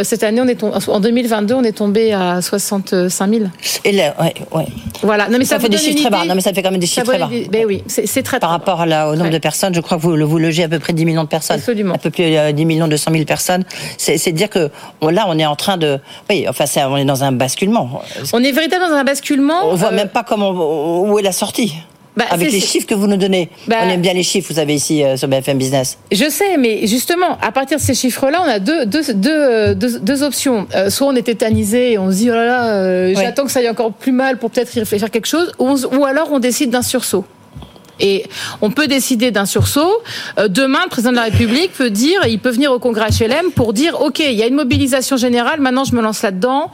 [0.03, 3.45] Cette année, on est en 2022, on est tombé à 65 000.
[3.85, 4.65] Et là, ouais, ouais.
[5.01, 5.29] Voilà.
[5.29, 6.25] Non, mais ça, fait des chiffres très bas.
[6.25, 7.29] Non, mais ça fait quand même des chiffres très bas.
[7.49, 8.39] Ben oui, c'est très.
[8.39, 10.93] Par rapport au nombre de personnes, je crois que vous, vous logez à peu près
[10.93, 11.57] 10 millions de personnes.
[11.57, 11.95] Absolument.
[11.95, 13.63] Un peu plus 10 millions 200 000 personnes.
[13.97, 14.69] C'est dire que
[15.01, 15.99] là, on est en train de,
[16.29, 18.01] oui, enfin, on est dans un basculement.
[18.33, 19.61] On est véritablement dans un basculement.
[19.65, 20.51] On voit euh, même pas comment
[21.01, 21.73] où est la sortie.
[22.17, 23.49] Bah, Avec les chiffres que vous nous donnez.
[23.67, 25.97] Bah, on aime bien les chiffres, vous avez ici euh, sur BFM Business.
[26.11, 29.73] Je sais, mais justement, à partir de ces chiffres-là, on a deux, deux, deux, euh,
[29.73, 30.67] deux, options.
[30.89, 33.69] soit on est tétanisé et on se dit, oh là là, j'attends que ça aille
[33.69, 37.25] encore plus mal pour peut-être y réfléchir quelque chose, ou alors on décide d'un sursaut.
[37.99, 38.25] Et
[38.61, 40.01] on peut décider d'un sursaut.
[40.37, 43.51] Euh, demain, le président de la République peut dire, il peut venir au congrès HLM
[43.51, 46.71] pour dire, OK, il y a une mobilisation générale, maintenant je me lance là-dedans.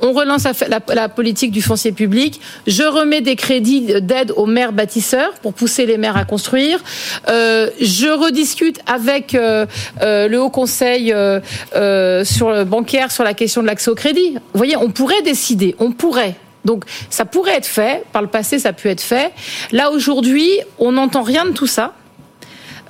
[0.00, 2.40] On relance la, politique du foncier public.
[2.66, 6.80] Je remets des crédits d'aide aux maires bâtisseurs pour pousser les maires à construire.
[7.28, 9.66] Euh, je rediscute avec euh,
[10.02, 14.34] le Haut Conseil sur le bancaire sur la question de l'accès au crédit.
[14.34, 16.36] Vous voyez, on pourrait décider, on pourrait.
[16.66, 19.32] Donc ça pourrait être fait, par le passé ça a pu être fait.
[19.72, 21.94] Là aujourd'hui, on n'entend rien de tout ça.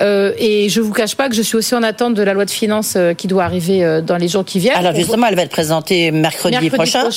[0.01, 2.45] Euh, et je vous cache pas que je suis aussi en attente de la loi
[2.45, 4.77] de finances euh, qui doit arriver euh, dans les jours qui viennent.
[4.77, 7.09] Alors justement, elle va être présentée mercredi, prochain,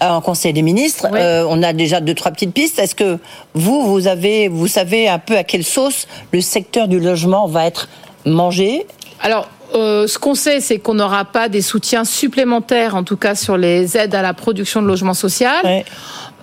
[0.00, 1.08] en Conseil des ministres.
[1.12, 2.78] on a déjà deux trois petites pistes.
[2.78, 3.18] Est-ce que
[3.54, 7.66] vous, vous avez, vous savez un peu à quelle sauce le secteur du logement va
[7.66, 7.88] être
[8.24, 8.86] mangé?
[9.22, 13.34] Alors euh, ce qu'on sait, c'est qu'on n'aura pas des soutiens supplémentaires, en tout cas
[13.34, 15.48] sur les aides à la production de logements sociaux.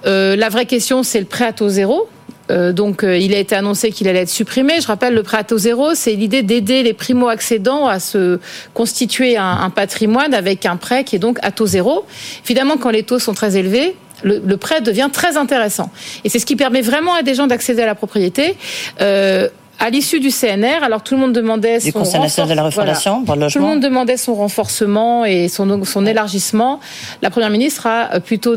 [0.06, 2.10] Euh, la vraie question, c'est le prêt à taux zéro.
[2.52, 4.82] Euh, donc, il a été annoncé qu'il allait être supprimé.
[4.82, 8.40] Je rappelle, le prêt à taux zéro, c'est l'idée d'aider les primo-accédants à se
[8.74, 12.06] constituer un, patrimoine avec un prêt qui est donc à taux zéro.
[12.46, 15.92] Évidemment, quand les taux sont très élevés, le, le, prêt devient très intéressant.
[16.24, 18.56] Et c'est ce qui permet vraiment à des gens d'accéder à la propriété.
[19.82, 23.36] Euh, à l'issue du CNR, alors tout le monde demandait son de la refondation pour
[23.36, 26.80] le Tout le monde demandait son renforcement et son, son élargissement.
[27.22, 28.56] La première ministre a plutôt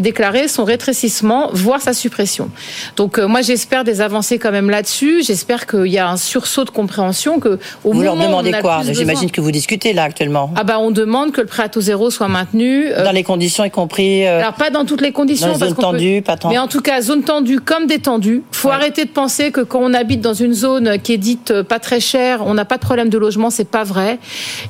[0.00, 2.50] déclaré son rétrécissement, voire sa suppression.
[2.96, 5.22] Donc euh, moi j'espère des avancées quand même là-dessus.
[5.22, 9.30] J'espère qu'il y a un sursaut de compréhension que au vous leur demandez quoi J'imagine
[9.30, 10.50] que vous discutez là actuellement.
[10.56, 13.22] Ah bah on demande que le prêt à taux zéro soit maintenu euh, dans les
[13.22, 14.26] conditions y compris.
[14.26, 15.48] Euh, alors pas dans toutes les conditions.
[15.48, 16.48] Dans zone tendue, pas tant.
[16.48, 18.42] Mais en tout cas zone tendue comme détendue.
[18.52, 21.62] Faut arrêter de penser que quand on habite dans une zone qui est dite euh,
[21.62, 24.18] pas très chère, on n'a pas de problème de logement, c'est pas vrai.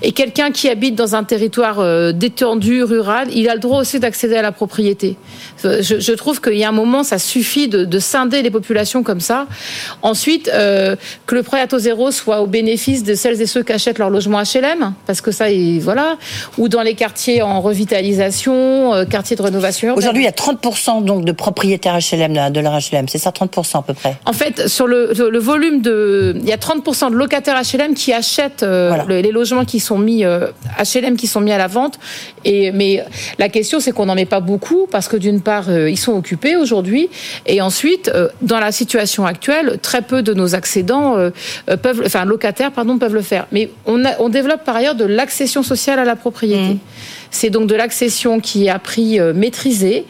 [0.03, 3.99] Et quelqu'un qui habite dans un territoire euh, détendu, rural, il a le droit aussi
[3.99, 5.17] d'accéder à la propriété.
[5.65, 9.21] Euh, je, trouve qu'il y a un moment, ça suffit de, scinder les populations comme
[9.21, 9.47] ça.
[10.03, 13.73] Ensuite, que le prêt à taux zéro soit au bénéfice de celles et ceux qui
[13.73, 15.47] achètent leur logement HLM, parce que ça,
[15.81, 16.17] voilà,
[16.57, 19.95] ou dans les quartiers en revitalisation, quartiers de rénovation.
[19.95, 23.79] Aujourd'hui, il y a 30% donc de propriétaires HLM de leur HLM, c'est ça, 30%
[23.79, 24.17] à peu près.
[24.25, 26.35] En fait, sur le, le volume de.
[26.41, 29.99] Il y a 30% de locataires HLM qui achètent euh, le- les logements qui sont
[29.99, 31.99] mis euh, HLM qui sont mis à la vente.
[32.45, 33.05] Et mais
[33.39, 36.13] la question c'est qu'on n'en met pas beaucoup parce que d'une part euh, ils sont
[36.13, 37.09] occupés aujourd'hui
[37.47, 41.31] et ensuite euh, dans la situation actuelle très peu de nos accédants euh,
[41.69, 43.47] euh, peuvent, enfin locataires pardon peuvent le faire.
[43.53, 46.79] Mais on, a- on développe par ailleurs de l'accession sociale à la propriété.
[47.31, 50.05] C'est donc de l'accession qui est à prix euh, maîtrisé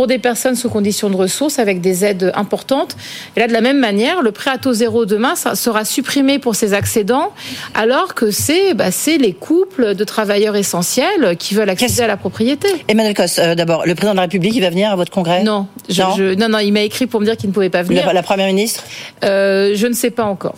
[0.00, 2.96] pour des personnes sous conditions de ressources avec des aides importantes.
[3.36, 6.54] Et là, de la même manière, le prêt à taux zéro demain sera supprimé pour
[6.54, 7.32] ces accédants,
[7.74, 8.86] alors que c'est bah,
[9.18, 12.68] les couples de travailleurs essentiels qui veulent accéder à la propriété.
[12.88, 15.42] Emmanuel Cos, euh, d'abord, le président de la République, il va venir à votre congrès?
[15.42, 17.68] Non, je- non, je- non, non, il m'a écrit pour me dire qu'il ne pouvait
[17.68, 18.06] pas venir.
[18.06, 18.84] La, la première ministre?
[19.22, 20.54] Euh, Je ne sais pas encore.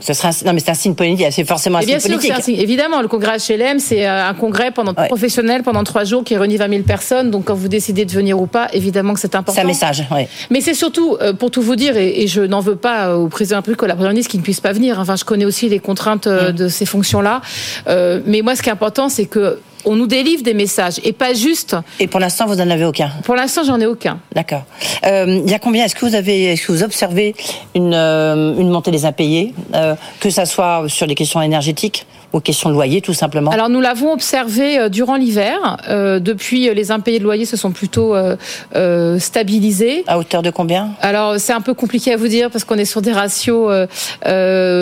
[0.00, 1.26] Ce sera non, mais c'est un signe politique.
[1.30, 2.38] C'est forcément un bien signe sûr, politique.
[2.38, 2.60] un signe.
[2.60, 6.56] évidemment, le congrès HLM, c'est euh, un congrès pendant, professionnel pendant trois jours qui réunit
[6.56, 7.30] 20 000 personnes.
[7.30, 9.56] Donc, quand vous décidez de venir ou pas, évidemment que c'est important.
[9.56, 10.26] C'est un message, oui.
[10.50, 13.58] Mais c'est surtout, euh, pour tout vous dire, et, je n'en veux pas au président
[13.58, 14.98] à la première ministre qui ne puisse pas venir.
[14.98, 17.40] Enfin, je connais aussi les contraintes euh, de ces fonctions-là.
[17.86, 21.32] Mais moi, ce qui est important, c'est que on nous délivre des messages et pas
[21.32, 21.76] juste.
[22.00, 23.10] Et pour l'instant, vous n'en avez aucun.
[23.24, 24.18] Pour l'instant, j'en ai aucun.
[24.34, 24.64] D'accord.
[25.06, 25.84] Euh, il y a combien?
[25.84, 27.34] Est-ce que vous avez, est-ce que vous observez
[27.74, 32.06] une, euh, une montée des impayés, euh, que ça soit sur les questions énergétiques?
[32.32, 35.76] Ou questions de loyer, tout simplement Alors nous l'avons observé euh, durant l'hiver.
[35.88, 38.36] Euh, depuis, euh, les impayés de loyer se sont plutôt euh,
[38.74, 40.04] euh, stabilisés.
[40.06, 40.90] À hauteur de combien?
[41.00, 43.70] Alors c'est un peu compliqué à vous dire parce qu'on est sur des ratios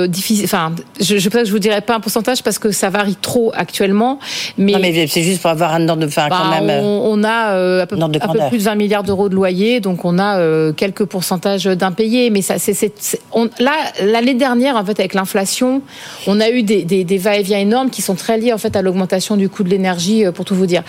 [0.08, 0.44] difficiles.
[0.44, 3.52] Enfin, je, je peut-être je vous dirais pas un pourcentage parce que ça varie trop
[3.54, 4.18] actuellement.
[4.58, 6.70] Mais, Non, mais c'est juste pour avoir un ordre de, enfin, bah, quand même.
[6.70, 9.80] euh, on, on a à peu, un peu plus de 20 milliards d'euros de loyer,
[9.80, 12.30] donc on a quelques pourcentages d'impayés.
[12.30, 12.92] Mais ça, c'est,
[13.58, 15.82] là, l'année dernière, en fait, avec l'inflation,
[16.26, 18.82] on a eu des, des, des va-et-vient énormes qui sont très liés en fait à
[18.82, 20.82] l'augmentation du coût de l'énergie, euh, pour tout vous dire.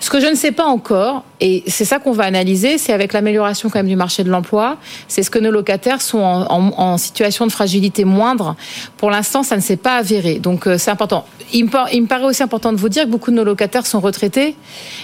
[0.00, 3.12] Ce que je ne sais pas encore, et c'est ça qu'on va analyser, c'est avec
[3.12, 7.46] l'amélioration quand même du marché de l'emploi, c'est ce que nos locataires sont en, situation
[7.46, 8.56] de fragilité moindre.
[8.96, 11.24] Pour l'instant, ça ne s'est pas avéré, donc euh, c'est important.
[11.52, 14.56] Il me, paraît aussi important de vous dire que beaucoup de nos locataires sont retraités,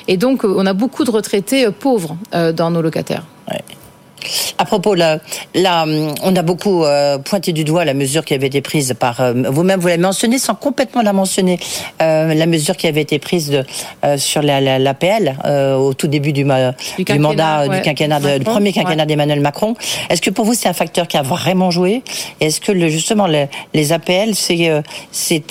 [0.08, 3.24] et donc euh, on a beaucoup de retraités pauvres dans nos locataires.
[4.58, 5.18] À propos, là,
[5.54, 5.84] là,
[6.22, 9.32] on a beaucoup euh, pointé du doigt la mesure qui avait été prise par euh,
[9.48, 9.80] vous-même.
[9.80, 11.58] Vous l'avez mentionné sans complètement la mentionner.
[12.02, 13.64] euh, la mesure qui avait été prise de,
[14.04, 17.76] euh, sur la, la, l'APL euh, au tout début du, ma- du, quinquennat, mandat ouais.
[17.76, 19.06] du quinquennat, de- du Macron, premier quinquennat ouais.
[19.06, 19.74] d'Emmanuel Macron.
[20.10, 22.02] Est-ce que pour vous c'est un facteur qui a vraiment joué?
[22.40, 24.82] Est-ce que le, justement le- les APL c'est euh,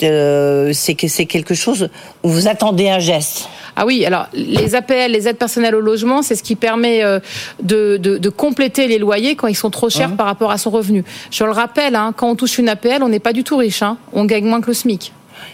[0.02, 0.94] euh, c'est
[1.26, 1.88] quelque chose
[2.22, 3.48] où vous attendez un geste?
[3.76, 7.20] Ah oui, alors les APL, les aides personnelles au logement, c'est ce qui permet euh,
[7.62, 10.70] de, de, de compléter les loyers quand ils sont trop chers par rapport à son
[10.70, 11.04] revenu.
[11.30, 13.82] Je le rappelle, hein, quand on touche une APL, on n'est pas du tout riche,
[13.82, 15.12] hein, on gagne moins que le SMIC.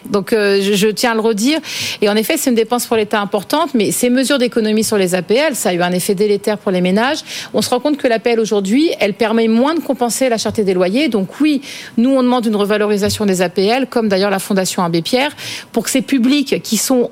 [0.09, 1.59] Donc euh, je, je tiens à le redire.
[2.01, 5.15] Et en effet, c'est une dépense pour l'État importante, mais ces mesures d'économie sur les
[5.15, 7.21] APL, ça a eu un effet délétère pour les ménages.
[7.55, 10.75] On se rend compte que l'APL aujourd'hui, elle permet moins de compenser la cherté des
[10.75, 11.09] loyers.
[11.09, 11.63] Donc oui,
[11.97, 15.33] nous on demande une revalorisation des APL, comme d'ailleurs la Fondation Abbé Pierre,
[15.73, 17.11] pour que ces publics qui sont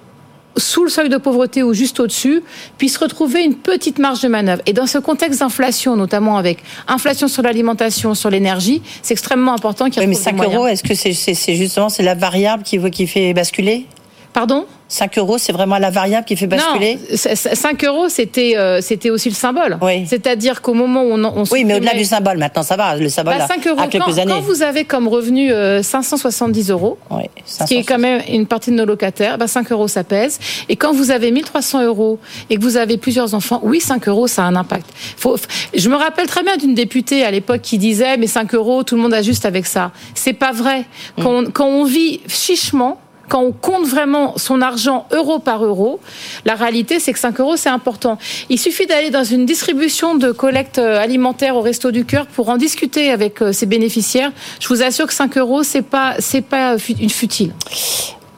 [0.57, 2.43] sous le seuil de pauvreté ou juste au-dessus,
[2.79, 4.63] puissent retrouver une petite marge de manœuvre.
[4.67, 6.59] Et dans ce contexte d'inflation, notamment avec
[6.89, 10.57] inflation sur l'alimentation, sur l'énergie, c'est extrêmement important qu'il Oui, mais retrouvent des 5 moyens.
[10.57, 13.87] euros, est-ce que c'est justement c'est la variable qui, qui fait basculer?
[14.33, 14.67] Pardon?
[14.93, 18.55] 5 euros, c'est vraiment la variable qui fait basculer Non, c- c- 5 euros, c'était
[18.57, 19.79] euh, c'était aussi le symbole.
[20.07, 23.09] C'est-à-dire qu'au moment où on, on Oui, mais au-delà du symbole, maintenant ça va, le
[23.09, 24.33] symbole Bah, a- 5 euros, a quelques quand, années.
[24.33, 26.99] quand vous avez comme revenu euh, 570 euros,
[27.47, 30.41] ce qui est quand même une partie de nos locataires, bah 5 euros ça pèse.
[30.69, 32.19] Et quand vous avez 1300 euros
[32.51, 34.87] et que vous avez plusieurs enfants, oui, 5 euros ça a un impact.
[35.17, 35.37] Faut,
[35.73, 38.97] je me rappelle très bien d'une députée à l'époque qui disait mais 5 euros, tout
[38.97, 39.93] le monde ajuste avec ça.
[40.17, 40.85] C'est pas vrai.
[41.23, 42.99] Quand, on, quand on vit chichement,
[43.31, 46.01] quand on compte vraiment son argent euro par euro,
[46.45, 48.19] la réalité, c'est que 5 euros, c'est important.
[48.51, 52.49] Il suffit d'aller dans une distribution de collecte euh, alimentaire au Resto du Cœur pour
[52.51, 54.33] en discuter avec euh, ses bénéficiaires.
[54.61, 56.17] Je vous assure que 5 euros, c'est pas,
[56.51, 57.53] pas fu- une futile.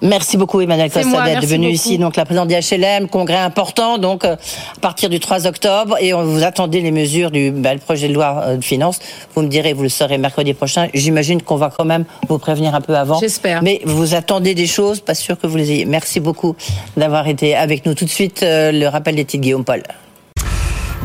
[0.02, 1.74] Merci beaucoup Emmanuel Costa d'être merci venu beaucoup.
[1.74, 5.96] ici, donc la présidente du HLM, congrès important, donc euh, à partir du 3 octobre,
[6.00, 8.98] et on vous attendez les mesures du bah, le projet de loi euh, de finances.
[9.34, 10.88] Vous me direz, vous le saurez mercredi prochain.
[10.92, 13.20] J'imagine qu'on va quand même vous prévenir un peu avant.
[13.20, 13.62] J'espère.
[13.62, 15.84] Mais vous attendez des choses, pas sûr que vous les ayez.
[15.84, 16.56] Merci beaucoup
[16.96, 17.94] d'avoir été avec nous.
[17.94, 19.82] Tout de suite, euh, le rappel des titres Guillaume Paul.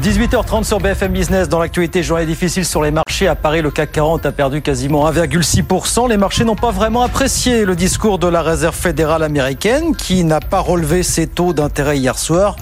[0.02, 1.50] 18h30 sur BFM Business.
[1.50, 3.28] Dans l'actualité, journée difficile sur les marchés.
[3.28, 6.08] À Paris, le CAC 40 a perdu quasiment 1,6%.
[6.08, 10.40] Les marchés n'ont pas vraiment apprécié le discours de la Réserve fédérale américaine, qui n'a
[10.40, 12.58] pas relevé ses taux d'intérêt hier soir,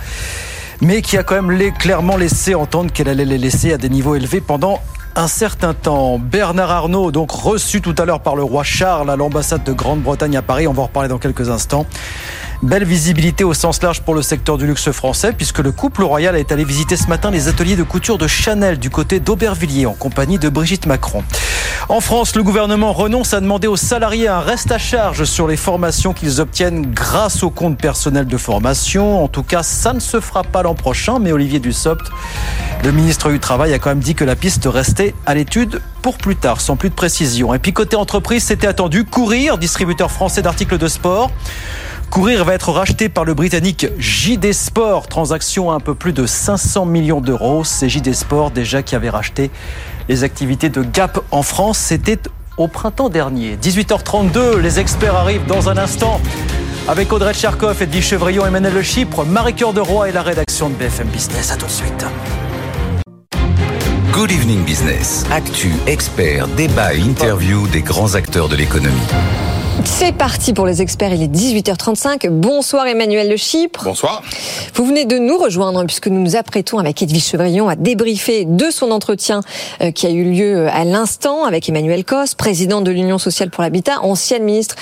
[0.80, 4.16] mais qui a quand même clairement laissé entendre qu'elle allait les laisser à des niveaux
[4.16, 4.80] élevés pendant
[5.18, 6.18] un certain temps.
[6.20, 10.38] Bernard Arnault, donc reçu tout à l'heure par le roi Charles à l'ambassade de Grande-Bretagne
[10.38, 10.68] à Paris.
[10.68, 11.86] On va en reparler dans quelques instants.
[12.66, 16.36] Belle visibilité au sens large pour le secteur du luxe français, puisque le couple royal
[16.36, 19.94] est allé visiter ce matin les ateliers de couture de Chanel du côté d'Aubervilliers en
[19.94, 21.24] compagnie de Brigitte Macron.
[21.90, 25.58] En France, le gouvernement renonce à demander aux salariés un reste à charge sur les
[25.58, 29.24] formations qu'ils obtiennent grâce au compte personnel de formation.
[29.24, 32.10] En tout cas, ça ne se fera pas l'an prochain, mais Olivier Dussopt,
[32.84, 36.18] le ministre du Travail, a quand même dit que la piste restait à l'étude pour
[36.18, 37.54] plus tard, sans plus de précision.
[37.54, 39.06] Et puis côté entreprise, c'était attendu.
[39.06, 41.30] Courir, distributeur français d'articles de sport.
[42.10, 46.26] Courir va être racheté par le britannique JD Sport, transaction à un peu plus de
[46.26, 47.64] 500 millions d'euros.
[47.64, 49.52] C'est JD Sport déjà qui avait racheté
[50.08, 51.78] les activités de Gap en France.
[51.78, 52.20] C'était
[52.58, 53.58] au printemps dernier.
[53.58, 56.22] 18h32, les experts arrivent dans un instant
[56.88, 60.76] avec Audrey Tcharkov, Eddy Chevrillon, Emmanuel Le Chypre, Marie-Cœur de Roy et la rédaction de
[60.76, 61.52] BFM Business.
[61.52, 62.06] À tout de suite.
[64.14, 65.26] Good Evening Business.
[65.32, 67.02] Actu, experts, débat et
[67.72, 68.96] des grands acteurs de l'économie.
[69.86, 72.28] C'est parti pour les experts, il est 18h35.
[72.30, 73.84] Bonsoir Emmanuel Le Chypre.
[73.84, 74.24] Bonsoir.
[74.74, 78.72] Vous venez de nous rejoindre puisque nous nous apprêtons avec Edwige Chevrillon à débriefer de
[78.72, 79.42] son entretien
[79.82, 83.64] euh, qui a eu lieu à l'instant avec Emmanuel Cos, président de l'Union sociale pour
[83.64, 84.76] l'habitat, ancienne ministre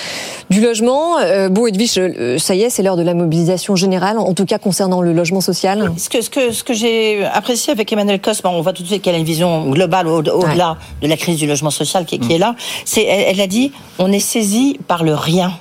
[0.50, 1.18] du logement.
[1.18, 4.46] Euh, bon Edwige, euh, ça y est, c'est l'heure de la mobilisation générale, en tout
[4.46, 5.92] cas concernant le logement social.
[5.98, 8.82] Ce que, ce que, ce que j'ai apprécié avec Emmanuel Cos, bon, on voit tout
[8.82, 12.06] de suite qu'elle a une vision globale au-delà au de la crise du logement social
[12.06, 12.56] qui, qui est là.
[12.84, 15.52] C'est, elle, elle a dit, on est saisi par le rien.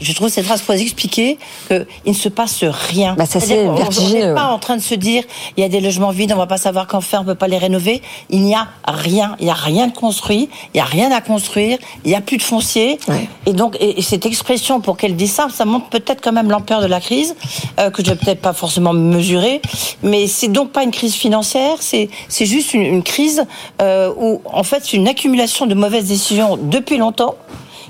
[0.00, 1.38] Je trouve cette phrase pour expliquer
[1.68, 3.14] qu'il ne se passe rien?
[3.16, 5.24] Bah ça c'est On n'est pas en train de se dire
[5.56, 7.48] il y a des logements vides, on va pas savoir qu'en faire, on peut pas
[7.48, 8.00] les rénover.
[8.30, 11.20] Il n'y a rien, il y a rien de construit, il y a rien à
[11.20, 12.98] construire, il y a plus de foncier.
[13.08, 13.28] Ouais.
[13.46, 16.80] Et donc et, cette expression pour qu'elle dise ça, ça montre peut-être quand même l'ampleur
[16.80, 17.34] de la crise
[17.78, 19.60] euh, que je vais peut-être pas forcément mesurer,
[20.02, 23.44] mais c'est donc pas une crise financière, c'est c'est juste une, une crise
[23.82, 27.36] euh, où en fait c'est une accumulation de mauvaises décisions depuis longtemps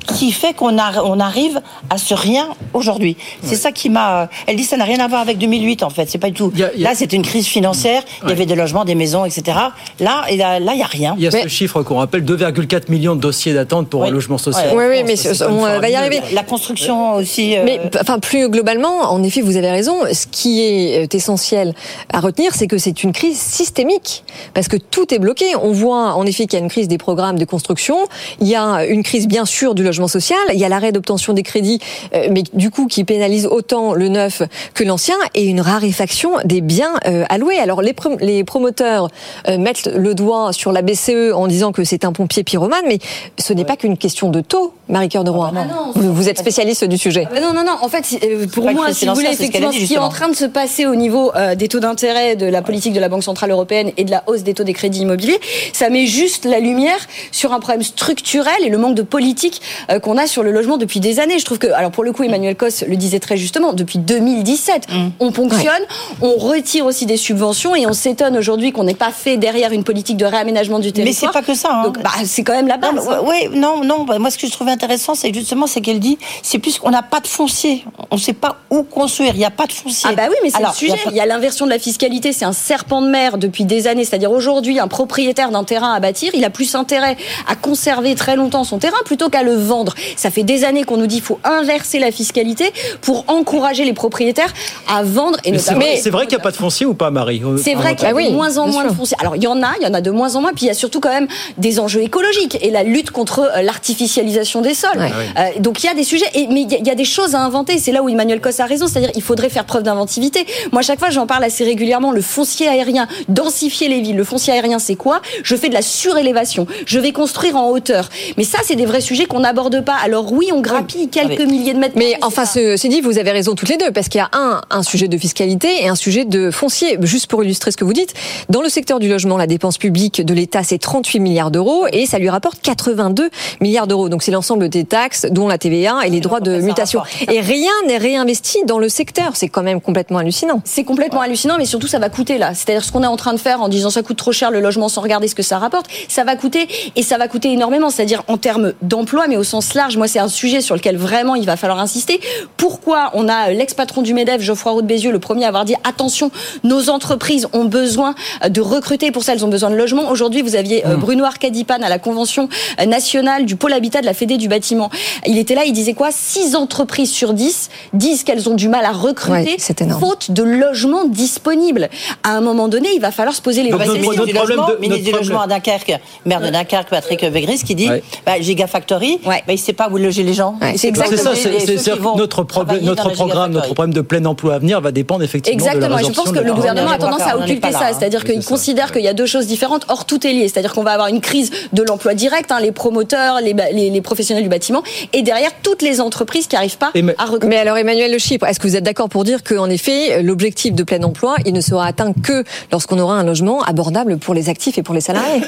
[0.06, 3.16] qui fait qu'on on arrive à ce rien aujourd'hui.
[3.42, 3.56] C'est ouais.
[3.56, 4.28] ça qui m'a.
[4.46, 6.08] Elle dit ça n'a rien à voir avec 2008 en fait.
[6.08, 6.52] C'est pas du tout.
[6.54, 6.90] Y a, y a...
[6.90, 8.02] Là, c'était une crise financière.
[8.02, 8.18] Ouais.
[8.24, 9.58] Il y avait des logements, des maisons, etc.
[10.00, 11.14] Là, et là, il y a rien.
[11.16, 11.42] Il y a mais...
[11.42, 14.08] ce chiffre qu'on rappelle 2,4 millions de dossiers d'attente pour oui.
[14.08, 14.70] un logement social.
[14.74, 15.14] Oui, oui, mais
[15.48, 16.20] on va y arriver.
[16.32, 17.56] La construction aussi.
[17.56, 17.62] Euh...
[17.64, 19.94] Mais enfin, plus globalement, en effet, vous avez raison.
[20.12, 21.74] Ce qui est essentiel
[22.12, 25.56] à retenir, c'est que c'est une crise systémique parce que tout est bloqué.
[25.62, 27.96] On voit en effet qu'il y a une crise des programmes de construction.
[28.40, 30.38] Il y a une crise bien sûr du logement social.
[30.52, 31.80] Il y a l'arrêt d'obtention des crédits,
[32.14, 34.42] euh, mais du coup qui pénalise autant le neuf
[34.74, 37.58] que l'ancien, et une raréfaction des biens euh, alloués.
[37.58, 39.08] Alors les, prom les promoteurs
[39.48, 42.98] euh, mettent le doigt sur la BCE en disant que c'est un pompier pyromane, mais
[43.38, 43.66] ce n'est ouais.
[43.66, 45.48] pas qu'une question de taux, Marie-Cœur de Roy.
[45.50, 47.26] Ah bah non, vous, vous, êtes spécialiste du sujet.
[47.26, 47.76] Ah bah non, non, non.
[47.82, 48.04] En fait,
[48.52, 50.86] pour moi, si vous voulez, effectivement, ce, ce qui est en train de se passer
[50.86, 54.04] au niveau euh, des taux d'intérêt, de la politique de la Banque Centrale Européenne et
[54.04, 55.40] de la hausse des taux des crédits immobiliers,
[55.72, 56.98] ça met juste la lumière
[57.32, 60.76] sur un problème structurel et le manque de politique euh, qu'on a sur le logement
[60.76, 61.38] depuis des années.
[61.38, 64.88] Je trouve que, alors pour le coup, Emmanuel Cos le disait très justement, depuis 2017,
[64.88, 65.08] mmh.
[65.20, 66.16] on ponctionne, ouais.
[66.22, 69.84] on retire aussi des subventions et on s'étonne aujourd'hui qu'on n'ait pas fait derrière une
[69.84, 71.32] politique de réaménagement du territoire.
[71.32, 71.70] Mais c'est pas que ça.
[71.72, 71.82] Hein.
[71.84, 73.08] Donc, bah, c'est quand même la base.
[73.24, 74.04] Oui, non, non.
[74.04, 76.90] Bah, moi, ce que je trouvais intéressant, c'est justement, c'est qu'elle dit, c'est plus qu'on
[76.90, 77.84] n'a pas de foncier.
[78.10, 79.34] On ne sait pas où construire.
[79.34, 80.10] Il n'y a pas de foncier.
[80.12, 80.98] Ah bah oui, mais c'est le sujet.
[81.10, 82.32] Il y a, a l'inversion de la fiscalité.
[82.32, 84.04] C'est un serpent de mer depuis des années.
[84.04, 87.16] C'est-à-dire aujourd'hui, un propriétaire d'un terrain à bâtir, il a plus intérêt
[87.48, 89.94] à conserver très longtemps son terrain plutôt qu'à le vendre.
[90.16, 93.92] Ça fait des années qu'on nous dit qu'il faut inverser la fiscalité pour encourager les
[93.92, 94.52] propriétaires
[94.88, 95.96] à vendre et mais.
[95.96, 98.10] C'est vrai qu'il n'y a pas de foncier ou pas, Marie C'est vrai qu'il y
[98.10, 99.16] a de moins en moins de foncier.
[99.20, 100.52] Alors il y en a, il y en a de moins en moins.
[100.52, 103.62] Puis il y a surtout quand même des enjeux écologiques et la lutte contre euh,
[103.62, 104.90] l'artificialisation des sols.
[104.96, 105.10] Ouais.
[105.38, 107.40] Euh, donc il y a des sujets, et, mais il y, a des choses à
[107.40, 107.78] inventer.
[107.78, 110.46] C'est là où Emmanuel Cos a raison, c'est-à-dire il faudrait faire preuve d'inventivité.
[110.72, 112.10] Moi, à chaque fois, j'en parle assez régulièrement.
[112.12, 114.16] Le foncier aérien, densifier les villes.
[114.16, 115.20] Le foncier aérien, c'est quoi?
[115.42, 116.66] Je fais de la surélévation.
[116.86, 118.08] Je vais construire en hauteur.
[118.36, 119.96] Mais ça, c'est des vrais sujets qu'on n'aborde pas.
[120.02, 121.94] Alors oui, on grappille quelques milliers de mètres.
[121.96, 124.60] Mais enfin, c'est dit, vous avez raison toutes les deux, parce qu'il y a un,
[124.70, 126.98] un sujet de fiscalité et un sujet de foncier.
[127.02, 128.14] Juste pour illustrer ce que vous dites,
[128.48, 132.06] dans le secteur du logement, la dépense publique de l'État, c'est 38 milliards d'euros et
[132.06, 134.08] ça lui rapporte 82 milliards d'euros.
[134.08, 137.02] Donc c'est l'ensemble des taxes, dont la TVA et les droits de mutation.
[137.30, 139.32] Et rien n'est réinvesti dans le secteur.
[139.34, 140.62] C'est quand même complètement hallucinant.
[140.64, 141.26] C'est complètement ouais.
[141.26, 142.54] hallucinant, mais surtout ça va coûter là.
[142.54, 144.60] C'est-à-dire ce qu'on est en train de faire en disant ça coûte trop cher le
[144.60, 147.90] logement sans regarder ce que ça rapporte, ça va coûter et ça va coûter énormément.
[147.90, 149.96] C'est-à-dire en termes d'emploi, mais au sens large.
[149.96, 152.20] Moi, c'est un sujet sur lequel vraiment il va falloir insister.
[152.56, 155.74] Pourquoi on a l'ex-patron du Medef, Geoffroy Roux de Bézieux, le premier à avoir dit
[155.84, 156.30] attention,
[156.64, 158.14] nos entreprises ont besoin
[158.48, 160.08] de recruter pour ça, elles ont besoin de logement.
[160.10, 160.94] Aujourd'hui, vous aviez mmh.
[160.94, 162.48] Bruno Arcadipan à la convention
[162.86, 164.90] nationale du pôle habitat de la Fédé du bâtiment.
[165.26, 166.10] Il était là, il disait quoi?
[166.12, 171.06] 6 entreprises sur 10 disent qu'elles ont du mal à recruter ouais, faute de logements
[171.06, 171.88] disponibles.
[172.22, 174.00] À un moment donné, il va falloir se poser les vraies questions.
[174.00, 177.74] ministre du logement, de, ministre du logement à Dunkerque, maire de Dunkerque, Patrick Vegris, qui
[177.74, 178.02] dit ouais.
[178.24, 180.56] bah, Gigafactory, mais il ne sait pas où loger les gens.
[180.76, 182.16] c'est exactement ça.
[182.16, 185.58] notre problème, notre programme, notre problème de plein emploi à venir va dépendre effectivement.
[185.58, 185.96] Exactement.
[185.96, 188.92] De la je pense que le gouvernement a tendance à occulter ça, c'est-à-dire qu'il considère
[188.92, 189.86] qu'il y a deux choses différentes.
[189.88, 190.48] Or, tout est lié.
[190.48, 194.42] C'est-à-dire qu'on va avoir une crise de l'emploi direct, hein, les promoteurs, les, les, professionnels
[194.42, 197.46] du bâtiment, et derrière toutes les entreprises qui n'arrivent pas à recruter.
[197.46, 200.74] Mais alors, Emmanuel Le Chypre, est-ce que vous êtes d'accord pour dire qu'en effet, l'objectif
[200.74, 204.48] de plein emploi, il ne sera atteint que lorsqu'on aura un logement abordable pour les
[204.48, 205.42] actifs et pour les salariés?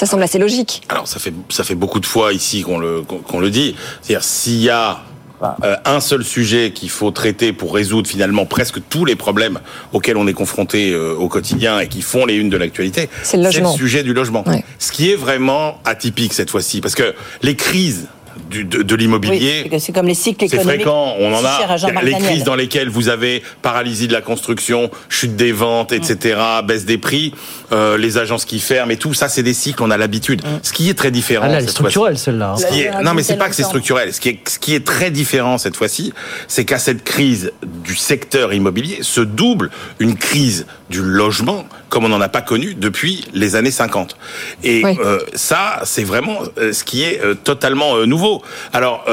[0.00, 0.80] Ça semble assez logique.
[0.88, 3.76] Alors, ça fait, ça fait beaucoup de fois ici qu'on le, qu'on le dit.
[4.00, 5.02] C'est-à-dire, s'il y a
[5.42, 9.60] euh, un seul sujet qu'il faut traiter pour résoudre finalement presque tous les problèmes
[9.92, 13.36] auxquels on est confronté euh, au quotidien et qui font les unes de l'actualité, c'est
[13.36, 14.42] le, sujet du logement.
[14.78, 18.08] Ce qui est vraiment atypique cette fois-ci, parce que les crises
[18.48, 19.70] du, de, l'immobilier.
[19.78, 20.70] c'est comme les cycles économiques.
[20.70, 21.14] C'est fréquent.
[21.18, 25.52] On en a les crises dans lesquelles vous avez paralysie de la construction, chute des
[25.52, 27.34] ventes, etc., baisse des prix,
[27.72, 29.14] euh, les agences qui ferment et tout.
[29.14, 29.82] Ça, c'est des cycles.
[29.82, 30.44] On a l'habitude.
[30.44, 30.60] Mm.
[30.62, 31.44] Ce qui est très différent.
[31.46, 32.56] Ah là, elle est structurelle celle-là.
[32.56, 33.02] Hein.
[33.02, 34.12] Non, mais c'est pas que c'est structurel.
[34.12, 36.12] Ce qui est, ce qui est très différent cette fois-ci,
[36.48, 37.52] c'est qu'à cette crise
[37.84, 42.74] du secteur immobilier se double une crise du logement comme on n'en a pas connu
[42.74, 44.16] depuis les années 50.
[44.62, 48.42] Et euh, ça, c'est vraiment euh, ce qui est euh, totalement euh, nouveau.
[48.72, 49.06] Alors,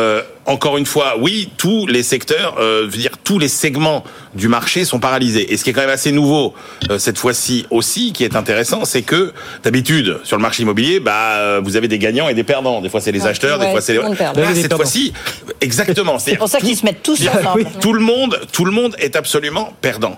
[0.47, 4.05] encore une fois, oui, tous les secteurs, euh, dire tous les segments
[4.36, 5.51] du marché sont paralysés.
[5.51, 6.53] Et ce qui est quand même assez nouveau
[6.97, 11.75] cette fois-ci aussi, qui est intéressant, c'est que d'habitude sur le marché immobilier, bah vous
[11.75, 12.80] avez des gagnants et des perdants.
[12.80, 13.99] Des fois c'est les acheteurs, des fois c'est les.
[13.99, 15.11] Là, cette fois-ci,
[15.59, 16.19] exactement.
[16.19, 17.65] C'est pour ça qu'ils se mettent tous ensemble.
[17.82, 20.17] Tout le monde, tout le monde est absolument perdant.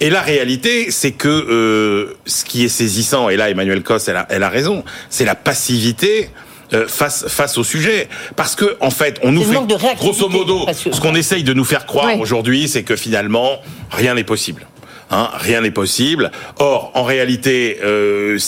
[0.00, 4.16] Et la réalité, c'est que euh, ce qui est saisissant, et là Emmanuel Cos, elle
[4.16, 6.28] a, elle a raison, c'est la passivité.
[6.72, 8.08] Euh, face face au sujet.
[8.36, 11.84] Parce que en fait on nous fait grosso modo ce qu'on essaye de nous faire
[11.84, 13.58] croire aujourd'hui c'est que finalement
[13.90, 14.66] rien n'est possible.
[15.10, 16.30] Hein, rien n'est possible.
[16.60, 18.38] Or en réalité euh,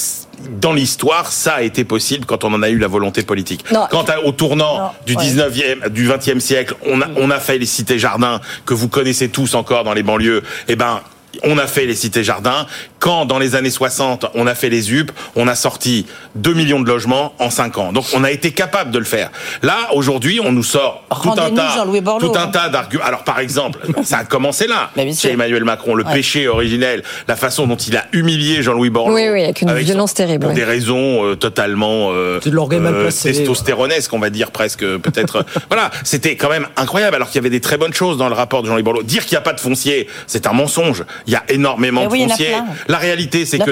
[0.61, 3.65] dans l'histoire, ça a été possible quand on en a eu la volonté politique.
[3.91, 7.99] Quant au tournant du 19e, du 20e siècle, on a, on a fait les cités
[7.99, 10.43] jardins que vous connaissez tous encore dans les banlieues.
[10.69, 11.01] Eh ben,
[11.45, 12.67] on a fait les cités-jardins.
[12.99, 16.07] Quand, dans les années 60, on a fait les UP, on a sorti
[16.37, 17.93] 2 millions de logements en 5 ans.
[17.93, 19.31] Donc, on a été capable de le faire.
[19.63, 21.85] Là, aujourd'hui, on nous sort tout un, tas,
[22.21, 23.05] tout un tas d'arguments.
[23.05, 27.67] Alors, par exemple, ça a commencé là, chez Emmanuel Macron, le péché originel, la façon
[27.67, 29.15] dont il a humilié Jean-Louis Borloo.
[29.15, 30.47] Oui, oui, avec une violence terrible.
[30.47, 35.45] Pour des raisons euh, totalement euh, euh testostéronesques, on va dire presque, peut-être.
[35.69, 38.35] voilà, c'était quand même incroyable, alors qu'il y avait des très bonnes choses dans le
[38.35, 39.03] rapport de Jean-Louis Borloo.
[39.03, 41.05] Dire qu'il n'y a pas de foncier, c'est un mensonge.
[41.27, 42.57] Il y a énormément de fonciers.
[42.89, 43.71] La réalité, c'est que,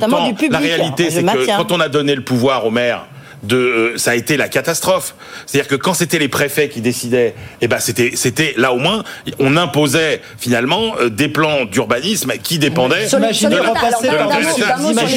[0.50, 3.06] la réalité, c'est que quand on a donné le pouvoir au maire,
[3.42, 5.14] de euh, ça a été la catastrophe.
[5.46, 9.02] C'est-à-dire que quand c'était les préfets qui décidaient, eh ben c'était c'était là au moins
[9.38, 13.58] on imposait finalement euh, des plans d'urbanisme qui dépendaient Imaginez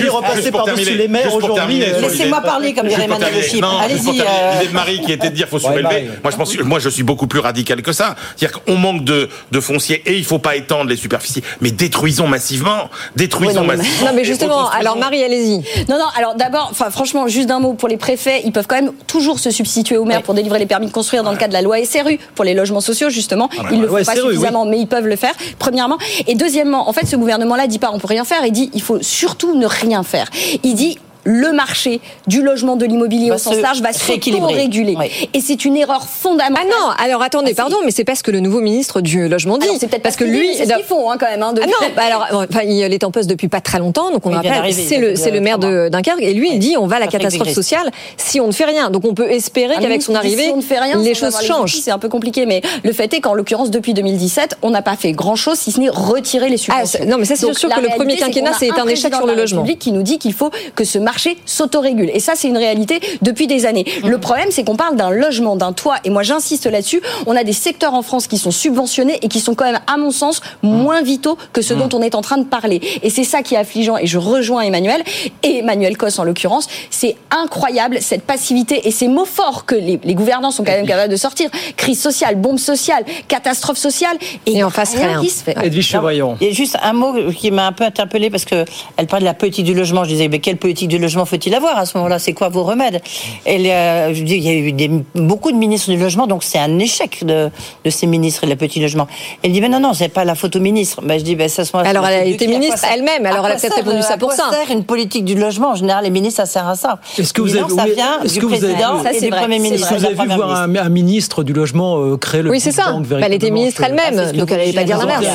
[0.07, 1.83] repasser par-dessus les maires aujourd'hui.
[2.01, 3.33] Laissez-moi parler comme dirait Emmanuel
[3.81, 4.11] Allez-y.
[4.11, 6.09] L'idée de Marie qui était de dire faut surélever.
[6.23, 8.15] Moi je pense moi je suis beaucoup plus radical que ça.
[8.35, 12.27] C'est-à-dire qu'on manque de de foncier et il faut pas étendre les superficies, mais détruisons
[12.27, 14.07] massivement, détruisons massivement.
[14.07, 15.57] Non mais justement, alors Marie allez-y.
[15.89, 18.12] Non non, alors d'abord enfin franchement juste d'un mot pour les préfets
[18.43, 21.23] ils peuvent quand même toujours se substituer au maire pour délivrer les permis de construire
[21.23, 23.49] dans le cadre de la loi SRU pour les logements sociaux, justement.
[23.57, 25.97] Ah, ils ne le font pas suffisamment, mais ils peuvent le faire, premièrement.
[26.27, 28.81] Et deuxièmement, en fait, ce gouvernement-là dit pas on peut rien faire, il dit il
[28.81, 30.29] faut surtout ne rien faire.
[30.63, 34.95] Il dit le marché du logement de l'immobilier au sens large va s'auto-réguler.
[35.33, 36.65] Et c'est une erreur fondamentale.
[36.69, 39.27] Ah non, alors attendez, ah, pardon, mais c'est pas ce que le nouveau ministre du
[39.27, 39.67] logement dit.
[39.79, 41.43] C'est peut-être parce que lui, c'est ce qu'ils font hein, quand même.
[41.43, 44.25] Hein, ah non, bah alors, enfin, il est en poste depuis pas très longtemps, donc
[44.25, 46.97] on rappelle, c'est le, c'est le maire de Dunkerque, et lui, il dit on va
[46.97, 48.89] à la catastrophe sociale si on ne fait rien.
[48.89, 51.77] Donc on peut espérer qu'avec son arrivée, on ne fait rien, les choses changent.
[51.79, 54.95] C'est un peu compliqué, mais le fait est qu'en l'occurrence, depuis 2017, on n'a pas
[54.95, 57.05] fait grand-chose, si ce n'est retirer les subventions.
[57.05, 59.63] non, mais ça c'est sûr que le premier quinquennat, c'est un échec sur le logement.
[59.79, 61.12] qui nous dit qu'il faut que ce marché
[61.45, 63.85] s'autorégule et ça, c'est une réalité depuis des années.
[64.03, 64.09] Mmh.
[64.09, 65.97] Le problème, c'est qu'on parle d'un logement, d'un toit.
[66.03, 67.01] Et moi, j'insiste là-dessus.
[67.25, 69.97] On a des secteurs en France qui sont subventionnés et qui sont quand même, à
[69.97, 70.69] mon sens, mmh.
[70.69, 71.95] moins vitaux que ce dont mmh.
[71.95, 72.81] on est en train de parler.
[73.01, 73.97] Et c'est ça qui est affligeant.
[73.97, 75.03] Et je rejoins Emmanuel
[75.43, 76.67] et Emmanuel Cos en l'occurrence.
[76.89, 81.11] C'est incroyable cette passivité et ces mots forts que les, gouvernants sont quand même capables
[81.11, 81.49] de sortir.
[81.77, 84.17] Crise sociale, bombe sociale, catastrophe sociale.
[84.45, 85.21] Et, en face rien.
[85.21, 85.55] Qui se fait.
[85.63, 85.97] Edwige
[86.41, 88.65] Il y a juste un mot qui m'a un peu interpellé parce que
[88.97, 90.03] elle parle de la politique du logement.
[90.03, 92.19] Je disais, mais quelle politique du logement faut-il avoir à ce moment-là?
[92.19, 93.01] C'est quoi vos remèdes?
[93.45, 96.43] Et euh, je dis, il y a eu des, beaucoup de ministres du logement, donc
[96.43, 97.49] c'est un échec de,
[97.83, 99.07] de, ces ministres et le petit logement.
[99.43, 101.01] Elle dit, mais non, non, c'est pas la photo ministre.
[101.01, 103.55] Ben, je dis, ben, ça se Alors elle a été ministre elle-même, alors elle a
[103.55, 104.49] peut-être répondu ça pour ça.
[104.51, 105.71] sert une politique du logement?
[105.71, 106.99] En général, les ministres, ça sert à ça.
[107.17, 109.87] Est-ce que vous avez, ça vient du président et du Premier ministre.
[109.87, 112.71] Est-ce que vous avez vu voir un, ministre du logement euh, créer le Oui, c'est
[112.71, 112.95] ça.
[113.21, 115.25] Elle était ministre elle-même, donc elle n'allait pas dire l'inverse.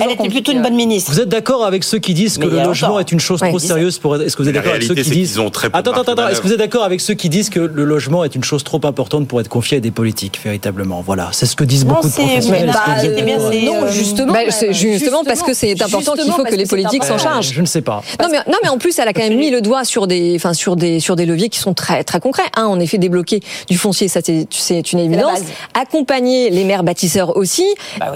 [0.00, 1.12] Elle était plutôt une bonne ministre.
[1.12, 3.98] Vous êtes d'accord avec ceux qui disent que le logement est une chose trop sérieuse
[3.98, 4.16] pour.
[4.16, 5.32] Est-ce que vous êtes d'accord avec ceux qui disent.
[5.32, 6.30] qu'ils ont très peu de attends, marge attends, de attends.
[6.30, 8.64] Est-ce que vous êtes d'accord avec ceux qui disent que le logement est une chose
[8.64, 11.02] trop importante pour être confié à des politiques, véritablement?
[11.04, 12.70] Voilà, c'est ce que disent Non, beaucoup de professionnels.
[12.72, 14.32] bah, bien, c'est, non, euh, justement.
[14.32, 17.52] Bah, c'est justement parce que c'est important qu'il Justement faut que les politiques s'en chargent.
[17.52, 18.02] Je ne sais pas.
[18.20, 20.34] Non mais, non mais en plus elle a quand même mis le doigt sur des
[20.36, 22.42] enfin sur des sur des leviers qui sont très très concrets.
[22.56, 25.40] Un en effet débloquer du foncier ça c'est c'est une évidence.
[25.80, 27.66] Accompagner les maires bâtisseurs aussi,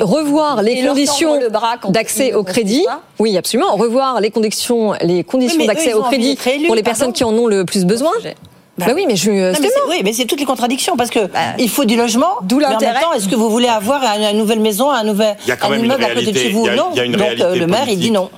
[0.01, 1.49] revoir Et les conditions le
[1.91, 2.85] d'accès au crédit.
[3.18, 3.75] Oui absolument.
[3.77, 6.99] Revoir les conditions les conditions Oui, d'accès au crédit élus, pour les pardon.
[6.99, 8.12] personnes qui en ont le plus besoin.
[8.77, 11.11] Bah, oui mais je Non, mais Stéphane, c'est- oui, mais c'est toutes les contradictions parce
[11.11, 11.21] que
[11.59, 12.39] il faut du logement.
[12.43, 13.01] D'où mais en même l'intérêt.
[13.01, 15.57] temps, est-ce que vous voulez avoir une, une nouvelle maison, un nouvel Il y a
[15.57, 16.91] quand un même une immeuble à côté de chez vous a- Non.
[16.91, 16.99] Donc
[17.41, 18.31] euh, le maire, il dit non.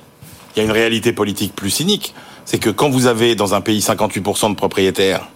[0.55, 2.13] Il y a une réalité politique plus cynique.
[2.45, 5.27] C'est que quand vous avez dans un pays 58% de propriétaires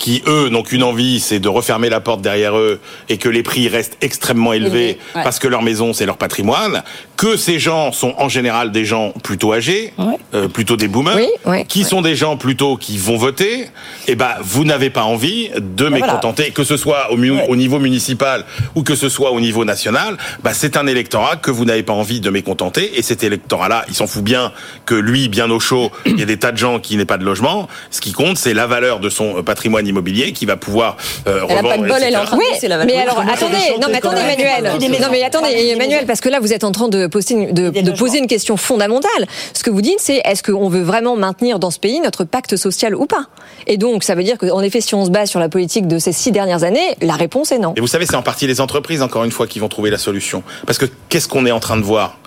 [0.00, 3.42] qui, eux, n'ont qu'une envie, c'est de refermer la porte derrière eux et que les
[3.42, 5.22] prix restent extrêmement élevés ouais.
[5.22, 6.82] parce que leur maison, c'est leur patrimoine,
[7.16, 9.92] que ces gens sont en général des gens plutôt âgés,
[10.34, 13.66] euh, plutôt des boomers, Oui, qui sont des gens plutôt qui vont voter,
[14.08, 18.46] et ben vous n'avez pas envie de mécontenter, que ce soit au, au niveau municipal
[18.74, 21.92] ou que ce soit au niveau national, bah, c'est un électorat que vous n'avez pas
[21.92, 24.52] envie de mécontenter, et cet électorat-là, il s'en fout bien
[24.86, 27.18] que lui, bien au chaud, il y a des tas de gens qui n'aient pas
[27.18, 27.68] de logement.
[27.90, 31.44] Ce qui compte, c'est la valeur de son euh, patrimoine immobilier qui va pouvoir euh,
[31.48, 31.82] Elle a pas revendre.
[31.84, 34.20] de bol, elle est en train de Oui, la mais alors attendez, non mais attendez
[34.20, 34.64] Emmanuel,
[35.00, 37.90] non mais attendez Emmanuel parce que là vous êtes en train de poser une, de,
[37.92, 39.26] poser une question fondamentale.
[39.52, 42.56] Ce que vous dites c'est est-ce qu'on veut vraiment maintenir dans ce pays notre pacte
[42.56, 43.26] social ou pas?
[43.66, 45.98] Et donc ça veut dire qu'en effet si on se base sur la politique de
[45.98, 47.74] ces six dernières années, la réponse est non.
[47.76, 49.98] Et vous savez, c'est en partie les entreprises, encore une fois, qui vont trouver la
[49.98, 50.42] solution.
[50.66, 52.18] Parce que qu'est-ce qu'on est en train de voir?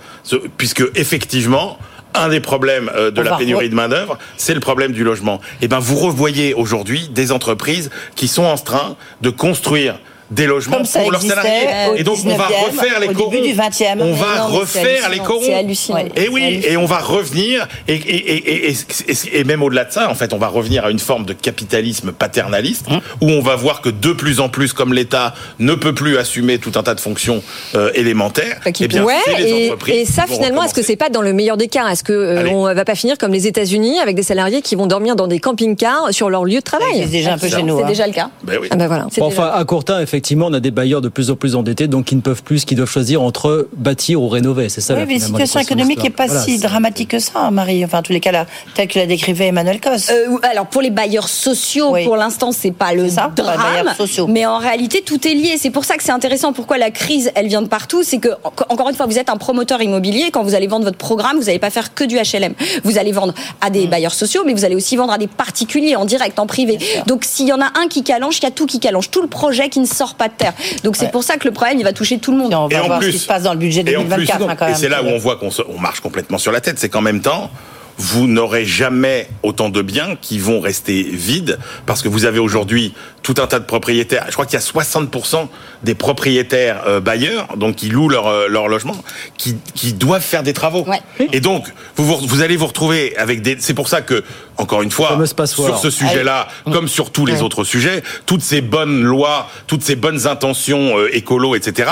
[0.57, 1.77] Puisque, effectivement,
[2.15, 5.03] un des problèmes euh, de On la pénurie re- de main-d'œuvre, c'est le problème du
[5.03, 5.41] logement.
[5.61, 9.99] Et ben, vous revoyez aujourd'hui des entreprises qui sont en train de construire
[10.33, 11.51] des logements Comme ça pour leurs salariés.
[11.97, 13.31] Et donc, on va 19e, refaire les au corons.
[13.31, 13.99] début du 20e.
[14.01, 15.41] On va c'est refaire les corons.
[15.43, 15.63] C'est.
[15.63, 19.85] Et C'est oui, et on va revenir, et, et, et, et, et- et même au-delà
[19.85, 23.29] de ça, en fait, on va revenir à une forme de capitalisme paternaliste, Hein où
[23.29, 26.71] on va voir que de plus en plus, comme l'État ne peut plus assumer tout
[26.75, 27.43] un tas de fonctions
[27.75, 30.95] euh, élémentaires, eh bien, ouais, c'est les et, entreprises et ça finalement, est-ce que c'est
[30.95, 31.87] pas dans le meilleur des cas?
[31.89, 34.87] Est-ce que euh, on va pas finir comme les États-Unis avec des salariés qui vont
[34.87, 37.77] dormir dans des camping-cars sur leur lieu de C'est travail déjà un peu chez nous.
[37.77, 37.87] C'est hein.
[37.87, 38.29] déjà le cas.
[38.43, 38.67] Ben oui.
[38.71, 39.07] Ah ben voilà.
[39.11, 41.55] C'est Bon, enfin, à court terme, effectivement, on a des bailleurs de plus en plus
[41.55, 44.69] endettés, donc qui ne peuvent plus, qui doivent choisir entre bâtir ou rénover.
[44.69, 44.93] C'est ça.
[44.93, 47.83] Oui, la- mais la situation économique n'est pas Voilà, si dramatique que ça, Marie.
[47.85, 48.45] Enfin, en tous les cas, là,
[48.75, 50.11] tel que l'a décrivait Emmanuel Cos.
[50.11, 52.03] Euh, alors pour les bailleurs sociaux, Oui.
[52.05, 53.89] pour l'instant, c'est pas le ça, drame,
[54.29, 55.55] mais en réalité tout est lié.
[55.57, 56.53] C'est pour ça que c'est intéressant.
[56.53, 59.29] Pourquoi la crise, elle vient de partout, c'est que en- encore une fois, vous êtes
[59.29, 60.29] un promoteur immobilier.
[60.31, 62.53] Quand vous allez vendre votre programme, vous n'allez pas faire que du HLM.
[62.83, 63.73] Vous allez vendre à Mm.
[63.73, 66.77] des bailleurs sociaux, mais vous allez aussi vendre à des particuliers en direct, en privé.
[67.07, 69.21] Donc s'il y en a un qui calanche, il y a tout qui calanche, tout
[69.21, 70.53] le projet qui ne sort pas de terre.
[70.83, 71.11] Donc c'est Ouais.
[71.11, 72.51] pour ça que le problème, il va toucher tout le monde.
[72.51, 73.95] Et on Et va en voir plus- ce qui se passe dans le budget Et
[73.97, 74.75] en plus, 2024 hein, et même.
[74.79, 77.21] c'est là où on voit qu'on on marche complètement sur la tête, c'est qu'en même
[77.21, 77.49] temps,
[77.97, 82.93] vous n'aurez jamais autant de biens qui vont rester vides parce que vous avez aujourd'hui
[83.21, 84.25] tout un tas de propriétaires.
[84.27, 85.47] Je crois qu'il y a 60%
[85.83, 88.95] des propriétaires euh, bailleurs, donc qui louent leur, euh, leur logement,
[89.37, 90.83] qui, qui doivent faire des travaux.
[90.85, 91.01] Ouais.
[91.31, 93.57] Et donc, vous, vous, vous allez vous retrouver avec des.
[93.59, 94.23] C'est pour ça que,
[94.57, 99.03] encore une fois, sur ce sujet-là, comme sur tous les autres sujets, toutes ces bonnes
[99.03, 101.89] lois, toutes ces bonnes intentions euh, écolo, etc.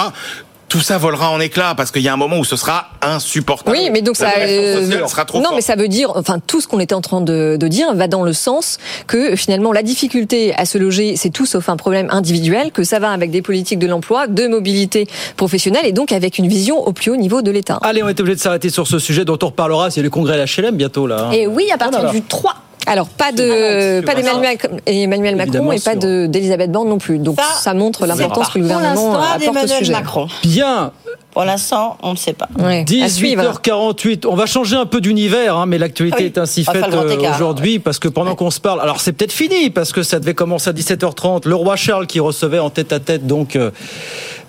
[0.72, 3.76] Tout ça volera en éclats parce qu'il y a un moment où ce sera insupportable.
[3.78, 4.38] Oui, mais donc La ça.
[4.40, 5.56] euh, sera trop non, forte.
[5.58, 8.08] mais ça veut dire, enfin, tout ce qu'on était en train de, de dire va
[8.08, 12.08] dans le sens que finalement la difficulté à se loger, c'est tout sauf un problème
[12.10, 16.38] individuel, que ça va avec des politiques de l'emploi, de mobilité professionnelle et donc avec
[16.38, 17.78] une vision au plus haut niveau de l'État.
[17.82, 19.92] Allez, on est obligé de s'arrêter sur ce sujet dont on reparlera.
[19.92, 21.26] C'est le congrès à l'HLM bientôt là.
[21.28, 21.32] hein.
[21.32, 22.14] Et oui, à partir Ah, là, là.
[22.14, 22.56] du 3
[22.88, 27.20] Alors pas de Sur- pas d'Emmanuel Emmanuel Macron et pas d'Elisabeth Borne non plus.
[27.20, 29.92] Donc ça, Ça, montre l'importance que le Pour gouvernement l'instant, apporte au d'Emmanuel sujet.
[29.94, 30.28] Macron.
[30.44, 30.92] Bien.
[31.32, 32.50] Pour l'instant, on ne sait pas.
[32.60, 33.44] Ouais, à suivre.
[33.44, 34.26] 18h48.
[34.28, 37.80] On va changer un peu d'univers, hein, mais l'actualité Oui, est ainsi faite euh, aujourd'hui
[37.80, 40.70] parce que pendant qu'on se parle, alors c'est peut-être fini parce que ça devait commencer
[40.70, 41.48] à 17h30.
[41.48, 43.72] Le roi Charles qui recevait en tête à tête donc euh,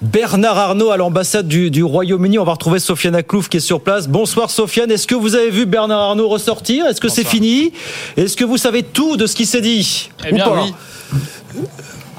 [0.02, 2.36] Bernard Arnault à l'ambassade du, du Royaume-Uni.
[2.36, 4.08] On va retrouver Sofiane Aklouf qui est sur place.
[4.08, 4.90] Bonsoir Sofiane.
[4.90, 6.86] Est-ce que vous avez vu Bernard Arnault ressortir?
[6.86, 7.72] Est-ce que c'est fini?
[8.16, 10.10] Est-ce que vous savez tout de ce qui s'est dit?
[10.26, 10.64] Eh Ou bien pas?
[10.64, 10.74] oui.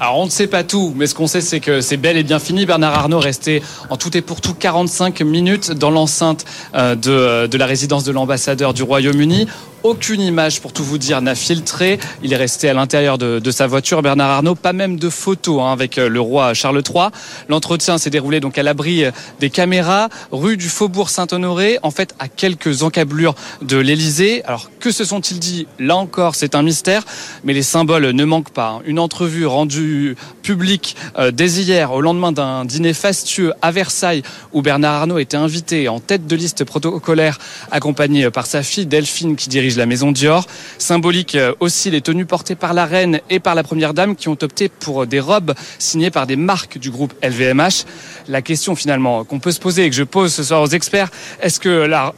[0.00, 2.22] Alors on ne sait pas tout, mais ce qu'on sait c'est que c'est bel et
[2.22, 2.64] bien fini.
[2.64, 7.58] Bernard Arnault restait en tout et pour tout 45 minutes dans l'enceinte euh, de, de
[7.58, 9.46] la résidence de l'ambassadeur du Royaume-Uni.
[9.84, 11.98] Aucune image, pour tout vous dire, n'a filtré.
[12.22, 14.00] Il est resté à l'intérieur de, sa voiture.
[14.00, 17.08] Bernard Arnault, pas même de photos hein, avec euh, le roi Charles III.
[17.50, 19.10] L'entretien s'est déroulé donc à l'abri euh,
[19.40, 24.42] des caméras, rue du Faubourg Saint-Honoré, en fait à quelques encablures de l'Élysée.
[24.46, 27.04] Alors que se sont-ils dit Là encore, c'est un mystère,
[27.44, 28.78] mais les symboles ne manquent pas.
[28.78, 28.82] hein.
[28.86, 34.22] Une entrevue rendue publique euh, dès hier, au lendemain d'un dîner fastueux à Versailles,
[34.54, 37.38] où Bernard Arnault était invité en tête de liste protocolaire,
[37.70, 40.46] accompagné par sa fille Delphine, qui dirigeait la maison Dior.
[40.78, 44.28] Symbolique euh, aussi les tenues portées par la reine et par la première dame qui
[44.28, 47.84] ont opté pour des robes signées par des marques du groupe LVMH.
[48.28, 51.10] La question finalement qu'on peut se poser et que je pose ce soir aux experts,
[51.40, 52.14] est-ce que la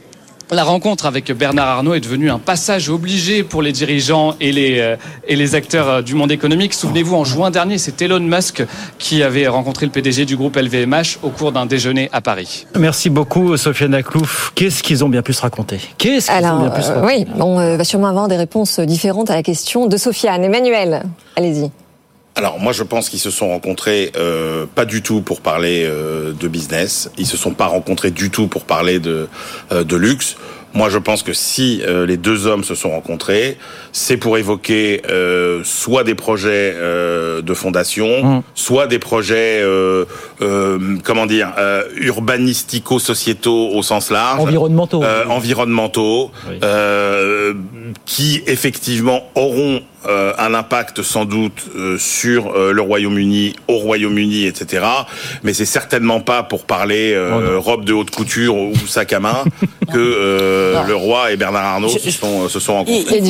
[0.51, 4.79] la rencontre avec Bernard Arnault est devenue un passage obligé pour les dirigeants et les,
[4.79, 4.95] euh,
[5.27, 6.73] et les acteurs euh, du monde économique.
[6.73, 8.63] Souvenez-vous, en juin dernier, c'est Elon Musk
[8.97, 12.65] qui avait rencontré le PDG du groupe LVMH au cours d'un déjeuner à Paris.
[12.77, 14.51] Merci beaucoup, Sofiane Aklouf.
[14.55, 15.79] Qu'est-ce qu'ils ont bien pu se raconter?
[15.97, 17.25] Qu'est-ce qu'ils ont bien pu se euh, raconter?
[17.25, 20.43] oui, on euh, va sûrement avoir des réponses différentes à la question de Sofiane.
[20.43, 21.03] Emmanuel,
[21.35, 21.71] allez-y.
[22.37, 26.33] Alors moi je pense qu'ils se sont rencontrés euh, pas du tout pour parler euh,
[26.33, 29.27] de business, ils se sont pas rencontrés du tout pour parler de
[29.71, 30.37] euh, de luxe.
[30.73, 33.57] Moi je pense que si euh, les deux hommes se sont rencontrés,
[33.91, 40.05] c'est pour évoquer euh, soit des projets euh, de fondation, soit des projets euh,
[40.41, 45.03] euh, comment dire euh, urbanistico-sociétaux au sens large, Environnementaux.
[45.03, 46.31] Euh, environnementaux,
[46.61, 47.55] euh,
[48.05, 54.45] qui effectivement auront euh, un impact sans doute euh, sur euh, le Royaume-Uni, au Royaume-Uni,
[54.45, 54.85] etc.
[55.43, 59.43] Mais c'est certainement pas pour parler euh, robe de haute couture ou sac à main
[59.93, 63.21] que euh, le roi et Bernard Arnault se sont, se sont rencontrés.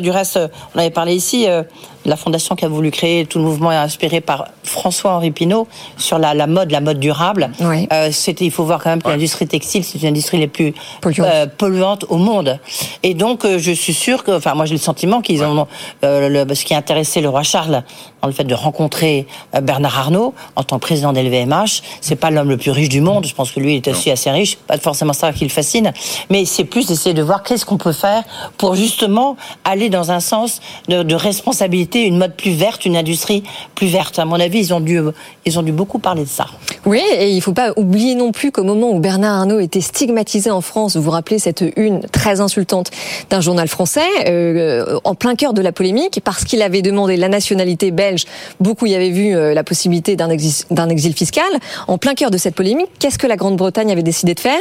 [0.00, 0.38] Du reste,
[0.74, 1.62] on avait parlé ici, euh,
[2.06, 6.18] la fondation qui a voulu créer tout le mouvement est inspiré par François-Henri Pinault sur
[6.18, 7.50] la, la mode, la mode durable.
[7.92, 10.72] Euh, c'était, il faut voir quand même que l'industrie textile, c'est une industrie les plus
[11.20, 12.58] euh, polluantes au monde.
[13.02, 15.66] Et donc, euh, je suis sûre que, enfin, moi, j'ai le sentiment qu'ils ont,
[16.04, 17.82] euh, le, ce qui a intéressé le roi Charles
[18.22, 22.16] dans le fait de rencontrer euh, Bernard Arnault en tant que président de LVMH, c'est
[22.16, 23.26] pas l'homme le plus riche du monde.
[23.26, 24.56] Je pense que lui, il est aussi assez riche.
[24.66, 25.92] Pas forcément ça qui le fascine,
[26.30, 28.22] mais c'est plus d'essayer de voir qu'est-ce qu'on peut faire
[28.58, 33.42] pour justement aller dans un sens de, de responsabilité, une mode plus verte, une industrie
[33.74, 34.18] plus verte.
[34.18, 35.00] À mon avis, ils ont dû,
[35.44, 36.46] ils ont dû beaucoup parler de ça.
[36.84, 39.80] Oui, et il ne faut pas oublier non plus qu'au moment où Bernard Arnault était
[39.80, 42.90] stigmatisé en France, vous vous rappelez cette une très insultante
[43.30, 47.28] d'un journal français, euh, en plein cœur de la polémique, parce qu'il avait demandé la
[47.28, 48.24] nationalité belge,
[48.60, 51.44] beaucoup y avaient vu euh, la possibilité d'un exil, exil fiscal.
[51.88, 54.60] En plein cœur de cette polémique, qu'est-ce que la Grande-Bretagne avait décidé de faire?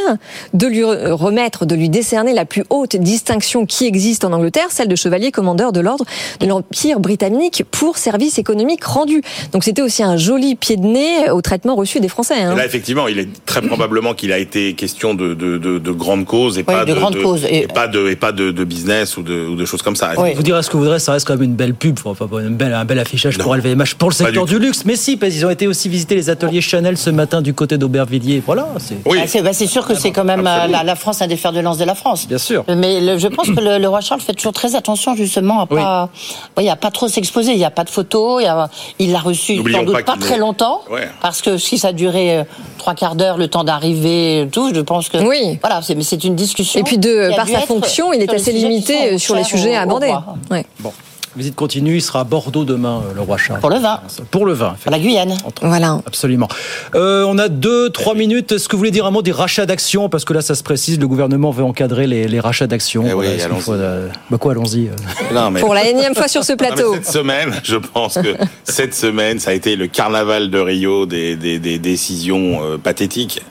[0.53, 4.67] De lui re- remettre, de lui décerner la plus haute distinction qui existe en Angleterre,
[4.69, 6.05] celle de chevalier commandeur de l'ordre
[6.39, 7.24] de l'Empire britannique
[7.71, 9.21] pour service économique rendu.
[9.51, 12.35] Donc c'était aussi un joli pied de nez au traitement reçu des Français.
[12.41, 12.55] hein.
[12.55, 16.25] Là, effectivement, il est très probablement qu'il a été question de, de, de, de grandes
[16.25, 17.45] causes et pas de grandes causes.
[17.49, 20.13] et, pas de et pas de, de business ou de, ou de choses comme ça.
[20.35, 22.41] Vous direz ce que vous voudrez, ça reste quand même une belle pub, enfin, pas
[22.41, 24.83] une belle, un bel affichage pour LVMH, pour le secteur du du, luxe.
[24.85, 27.77] Mais si, parce qu'ils ont été aussi visiter les ateliers Chanel ce matin du côté
[27.77, 28.41] d'Aubervilliers.
[28.45, 28.95] Voilà, c'est.
[29.05, 31.59] Ah, bah, sûr que c'est quand même euh, la, la France un des fers de
[31.59, 32.27] lance de la France.
[32.27, 32.63] Bien sûr.
[32.67, 35.65] Mais le- je pense que le, le roi Charles fait toujours très attention justement à
[35.67, 36.09] pas,
[36.57, 37.51] oui, à pas trop s'exposer.
[37.53, 38.41] Il n'y a pas de photos.
[38.41, 41.07] Il, y a- il l'a reçu N'oublions sans doute pas très est- longtemps, Ouais.
[41.21, 42.43] parce que si ça durait euh,
[42.77, 45.57] trois quarts d'heure, le temps d'arriver, tout, je pense que Oui.
[45.61, 46.79] Voilà, c'est mais c'est une discussion.
[46.79, 49.83] Et puis de, par sa fonction, il est assez limité sur les sujets à au
[49.83, 50.13] aborder.
[50.51, 50.65] Ouais.
[50.79, 50.93] Bon.
[51.35, 53.59] Visite continue, il sera à Bordeaux demain, euh, le roi Charles.
[53.59, 53.99] Pour le vin.
[54.31, 54.75] Pour le vin.
[54.81, 55.35] Pour la Guyane.
[55.61, 55.99] Voilà.
[56.05, 56.47] Absolument.
[56.95, 58.53] Euh, on a deux, trois minutes.
[58.53, 60.07] Est-ce que vous voulez dire un mot des rachats d'actions?
[60.07, 63.03] Parce que là, ça se précise, le gouvernement veut encadrer les, les rachats d'actions.
[63.05, 63.61] Eh oui, Voilà, allons-y.
[63.61, 64.89] faut, euh, bah quoi, allons-y.
[65.33, 66.93] Non, mais- Pour la énième fois sur ce Non, plateau.
[66.93, 71.35] cette semaine, je pense que cette semaine, ça a été le carnaval de Rio des,
[71.35, 73.41] des, des décisions euh, pathétiques.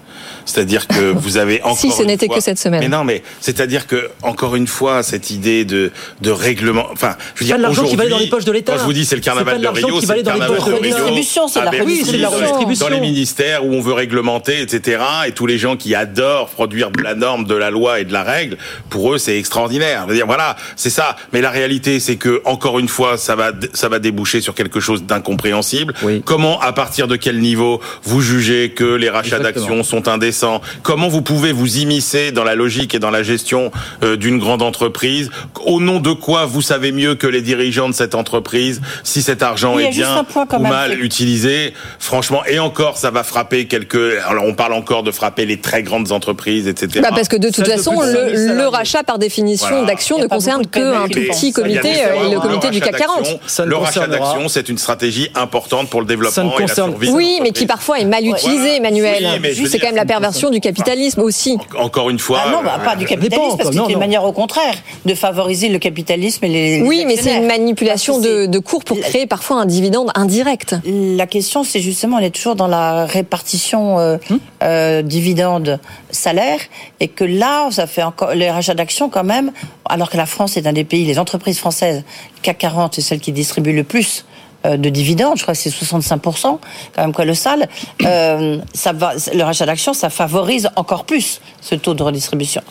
[0.44, 2.80] C'est-à-dire que vous avez encore Si, ce n'était que cette semaine.
[2.80, 5.90] Mais non, mais c'est-à-dire que encore une fois, cette idée de
[6.20, 8.44] de règlement, enfin, je veux dire, pas de l'argent qui va aller dans les poches
[8.44, 8.72] de l'État.
[8.72, 10.22] Quand je vous dis c'est le C'est carnaval pas de Rio, qui c'est va aller
[10.22, 10.82] le dans les carnaval poches de Rio.
[10.84, 10.96] l'État.
[11.04, 12.30] Redistribution, c'est de la Ah, ben oui, redistribution.
[12.30, 12.86] dans les- Redistribution.
[12.86, 15.02] Dans les ministères où on veut réglementer, etc.
[15.26, 18.12] Et tous les gens qui adorent produire de la norme, de la loi et de
[18.12, 18.56] la règle,
[18.90, 20.02] pour eux, c'est extraordinaire.
[20.04, 21.16] Je veux dire, voilà, c'est ça.
[21.32, 24.80] Mais la réalité, c'est que encore une fois, ça va, ça va déboucher sur quelque
[24.80, 25.94] chose d'incompréhensible.
[26.24, 30.33] Comment, à partir de quel niveau, vous jugez que les rachats d'actions sont indécents
[30.82, 33.70] Comment vous pouvez vous immiscer dans la logique et dans la gestion
[34.02, 35.30] euh, d'une grande entreprise?
[35.64, 39.42] Au nom de quoi vous savez mieux que les dirigeants de cette entreprise si cet
[39.42, 41.72] argent est bien ou même, mal utilisé?
[41.98, 44.18] Franchement, et encore, ça va frapper quelques.
[44.28, 47.00] Alors, on parle encore de frapper les très grandes entreprises, etc.
[47.02, 49.86] Bah parce que de toute façon, plus de 5000 le, rachat par définition Voilà.
[49.86, 52.80] d'actions Il y a ne concerne qu'un tout petit comité, euh, fois, le comité du
[52.80, 53.18] CAC 40.
[53.18, 56.48] d'actions, Ça ne Le rachat d'actions, c'est une stratégie importante pour le développement Ça ne
[56.48, 57.10] et la concerne- survie.
[57.10, 58.76] Oui, mais qui parfois est mal utilisé.
[58.76, 59.40] Emmanuel.
[59.42, 61.58] Oui, c'est quand même la perversion du capitalisme aussi.
[61.78, 62.42] Encore une fois.
[62.44, 63.98] Ah non, bah, euh, pas du dépend, capitalisme, parce que c'est une non.
[63.98, 66.78] manière au contraire de favoriser le capitalisme et les.
[66.78, 70.76] les Oui, mais c'est une manipulation de, de cours pour créer parfois un dividende indirect.
[70.84, 76.58] La question, c'est justement, on est toujours dans la répartition euh, Hum euh, dividende-salaire,
[77.00, 79.52] et que là, ça fait encore les rachats d'actions quand même,
[79.84, 82.02] alors que la France est un des pays, les entreprises françaises,
[82.42, 84.33] CAC 40, c'est celle qui distribue le plus euh,
[84.64, 86.58] de dividendes, je crois que c'est 65%, quand
[86.96, 87.68] même colossal.
[88.02, 92.62] Euh, ça va, le rachat d'actions, ça favorise encore plus ce taux de redistribution.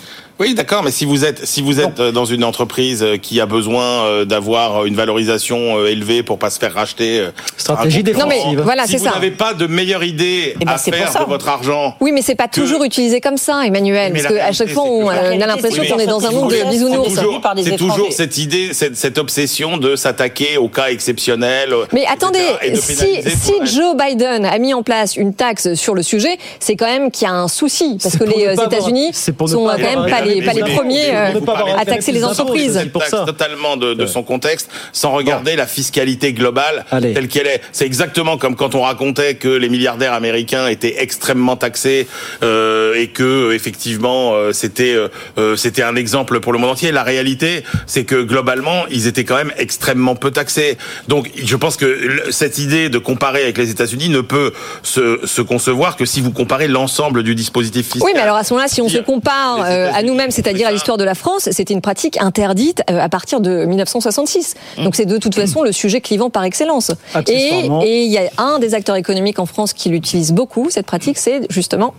[0.43, 3.45] Oui, d'accord, mais si vous êtes si vous êtes dans une entreprise euh, qui a
[3.45, 8.29] besoin euh, d'avoir une valorisation euh, élevée pour pas se faire racheter, stratégie défensive.
[8.29, 9.11] Non, mais voilà, si c'est vous ça.
[9.11, 12.35] n'avez pas de meilleure idée Eh ben, à faire de votre argent, Oui, mais c'est
[12.35, 14.11] pas que- toujours utilisé comme ça, Emmanuel.
[14.11, 16.69] Mais parce qu'à chaque fois, on, euh, a l'impression qu'on est dans un monde de
[16.69, 17.07] bisounours.
[17.09, 21.73] C'est toujours, c'est toujours cette idée, cette, cette obsession de s'attaquer aux cas exceptionnels.
[21.93, 22.43] Mais attendez,
[22.75, 23.53] si, si.
[23.63, 27.27] Joe Biden a mis en place une taxe sur le sujet, c'est quand même qu'il
[27.27, 27.97] y a un souci.
[28.03, 31.39] Parce que les euh, États-unis sont euh, quand même pas les, pas les premiers euh,
[31.77, 32.79] à taxer les entreprises.
[32.84, 37.61] Je taxe totalement de, de son contexte sans regarder la fiscalité globale telle qu'elle est.
[37.71, 42.07] C'est exactement comme quand on racontait que les milliardaires américains étaient extrêmement taxés
[42.43, 45.07] euh, et que euh, effectivement euh, c'était euh,
[45.38, 46.91] euh, c'était un exemple pour le monde entier.
[46.91, 50.77] La réalité, c'est que globalement, ils étaient quand même extrêmement peu taxés.
[51.07, 54.53] Donc, je pense que cette idée de comparer avec les États-Unis ne peut
[54.84, 58.03] se, se concevoir que si vous comparez l'ensemble du dispositif fiscal.
[58.03, 60.72] Oui, mais alors à ce moment-là, si on se compare euh, à nous-mêmes, c'est-à-dire à
[60.72, 64.55] l'histoire de la France, c'était une pratique interdite euh, à partir de 1966.
[64.78, 66.91] Donc c'est de toute façon le sujet clivant par excellence.
[67.28, 71.18] Et il y a un des acteurs économiques en France qui l'utilise beaucoup, cette pratique,
[71.18, 71.93] c'est justement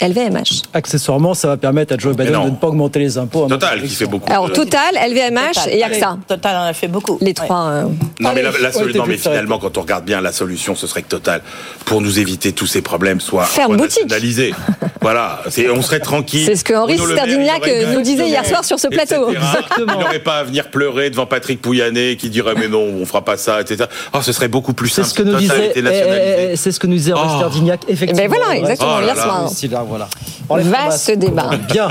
[0.00, 0.62] LVMH.
[0.74, 3.46] Accessoirement, ça va permettre à Joe Biden de ne pas augmenter les impôts.
[3.46, 4.30] Total, qui fait beaucoup.
[4.32, 6.18] Alors de- Total, LVMH et AXA.
[6.26, 7.18] Total en a fait beaucoup.
[7.20, 7.66] Les trois.
[7.68, 7.82] euh,
[8.20, 11.08] Non mais, la, la non, finalement quand on regarde bien la solution ce serait que
[11.08, 11.40] Total
[11.84, 13.80] pour nous éviter tous ces problèmes soit boutique.
[14.02, 14.54] nationalisé.
[15.00, 16.44] voilà, c'est on serait tranquille.
[16.46, 19.30] C'est ce que Henri Sterdignac aurait nous disait hier exactement, soir sur ce plateau.
[19.30, 19.44] etc.
[19.78, 23.24] Il n'aurait pas à venir pleurer devant Patrick Pouyanné qui dirait mais non on fera
[23.24, 23.84] pas ça etc.
[24.12, 25.08] Oh ce serait beaucoup plus C'est simple.
[25.08, 27.36] ce que nous Total disait, eh, c'est ce que nous disait Henri Oh.
[27.38, 28.22] Sterdignac, effectivement.
[28.24, 29.48] Eh ben voilà, exactement,
[29.88, 30.08] Voilà.
[30.48, 31.50] Vaste débat.
[31.70, 31.88] Bien.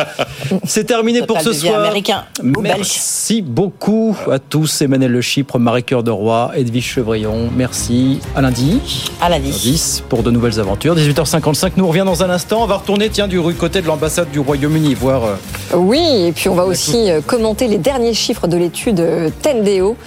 [0.66, 1.80] C'est terminé pour ce soir.
[1.80, 2.78] américain ou belge.
[2.78, 4.82] Merci beaucoup à tous.
[4.82, 7.50] Emmanuel Le Chypre, Marie-Cœur de Roy, Edwige Chevrillon.
[7.56, 8.20] Merci.
[8.36, 8.80] À lundi.
[9.22, 9.52] À lundi.
[9.52, 10.96] Lundi, pour de nouvelles aventures.
[10.96, 12.64] 18h55, nous on revient dans un instant.
[12.64, 15.24] On va retourner, tiens, du côté de l'ambassade du Royaume-Uni, voir.
[15.24, 15.36] euh,
[15.76, 19.98] Oui, et puis on va aussi euh, commenter les derniers chiffres de l'étude euh, Tendeo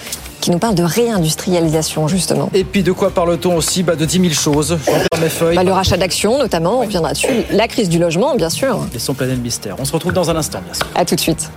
[0.40, 2.50] qui nous parle de réindustrialisation justement.
[2.54, 3.82] Et puis de quoi parle-t-on aussi?
[3.82, 4.78] Bah, De 10 000 choses.
[4.86, 5.56] Je mes feuilles.
[5.56, 7.26] Bah, le rachat d'actions notamment, on reviendra dessus.
[7.50, 8.78] La crise du logement, bien sûr.
[8.92, 9.76] Laissons planer le mystère.
[9.78, 10.86] On se retrouve dans un instant, bien sûr.
[10.94, 11.50] À tout de suite.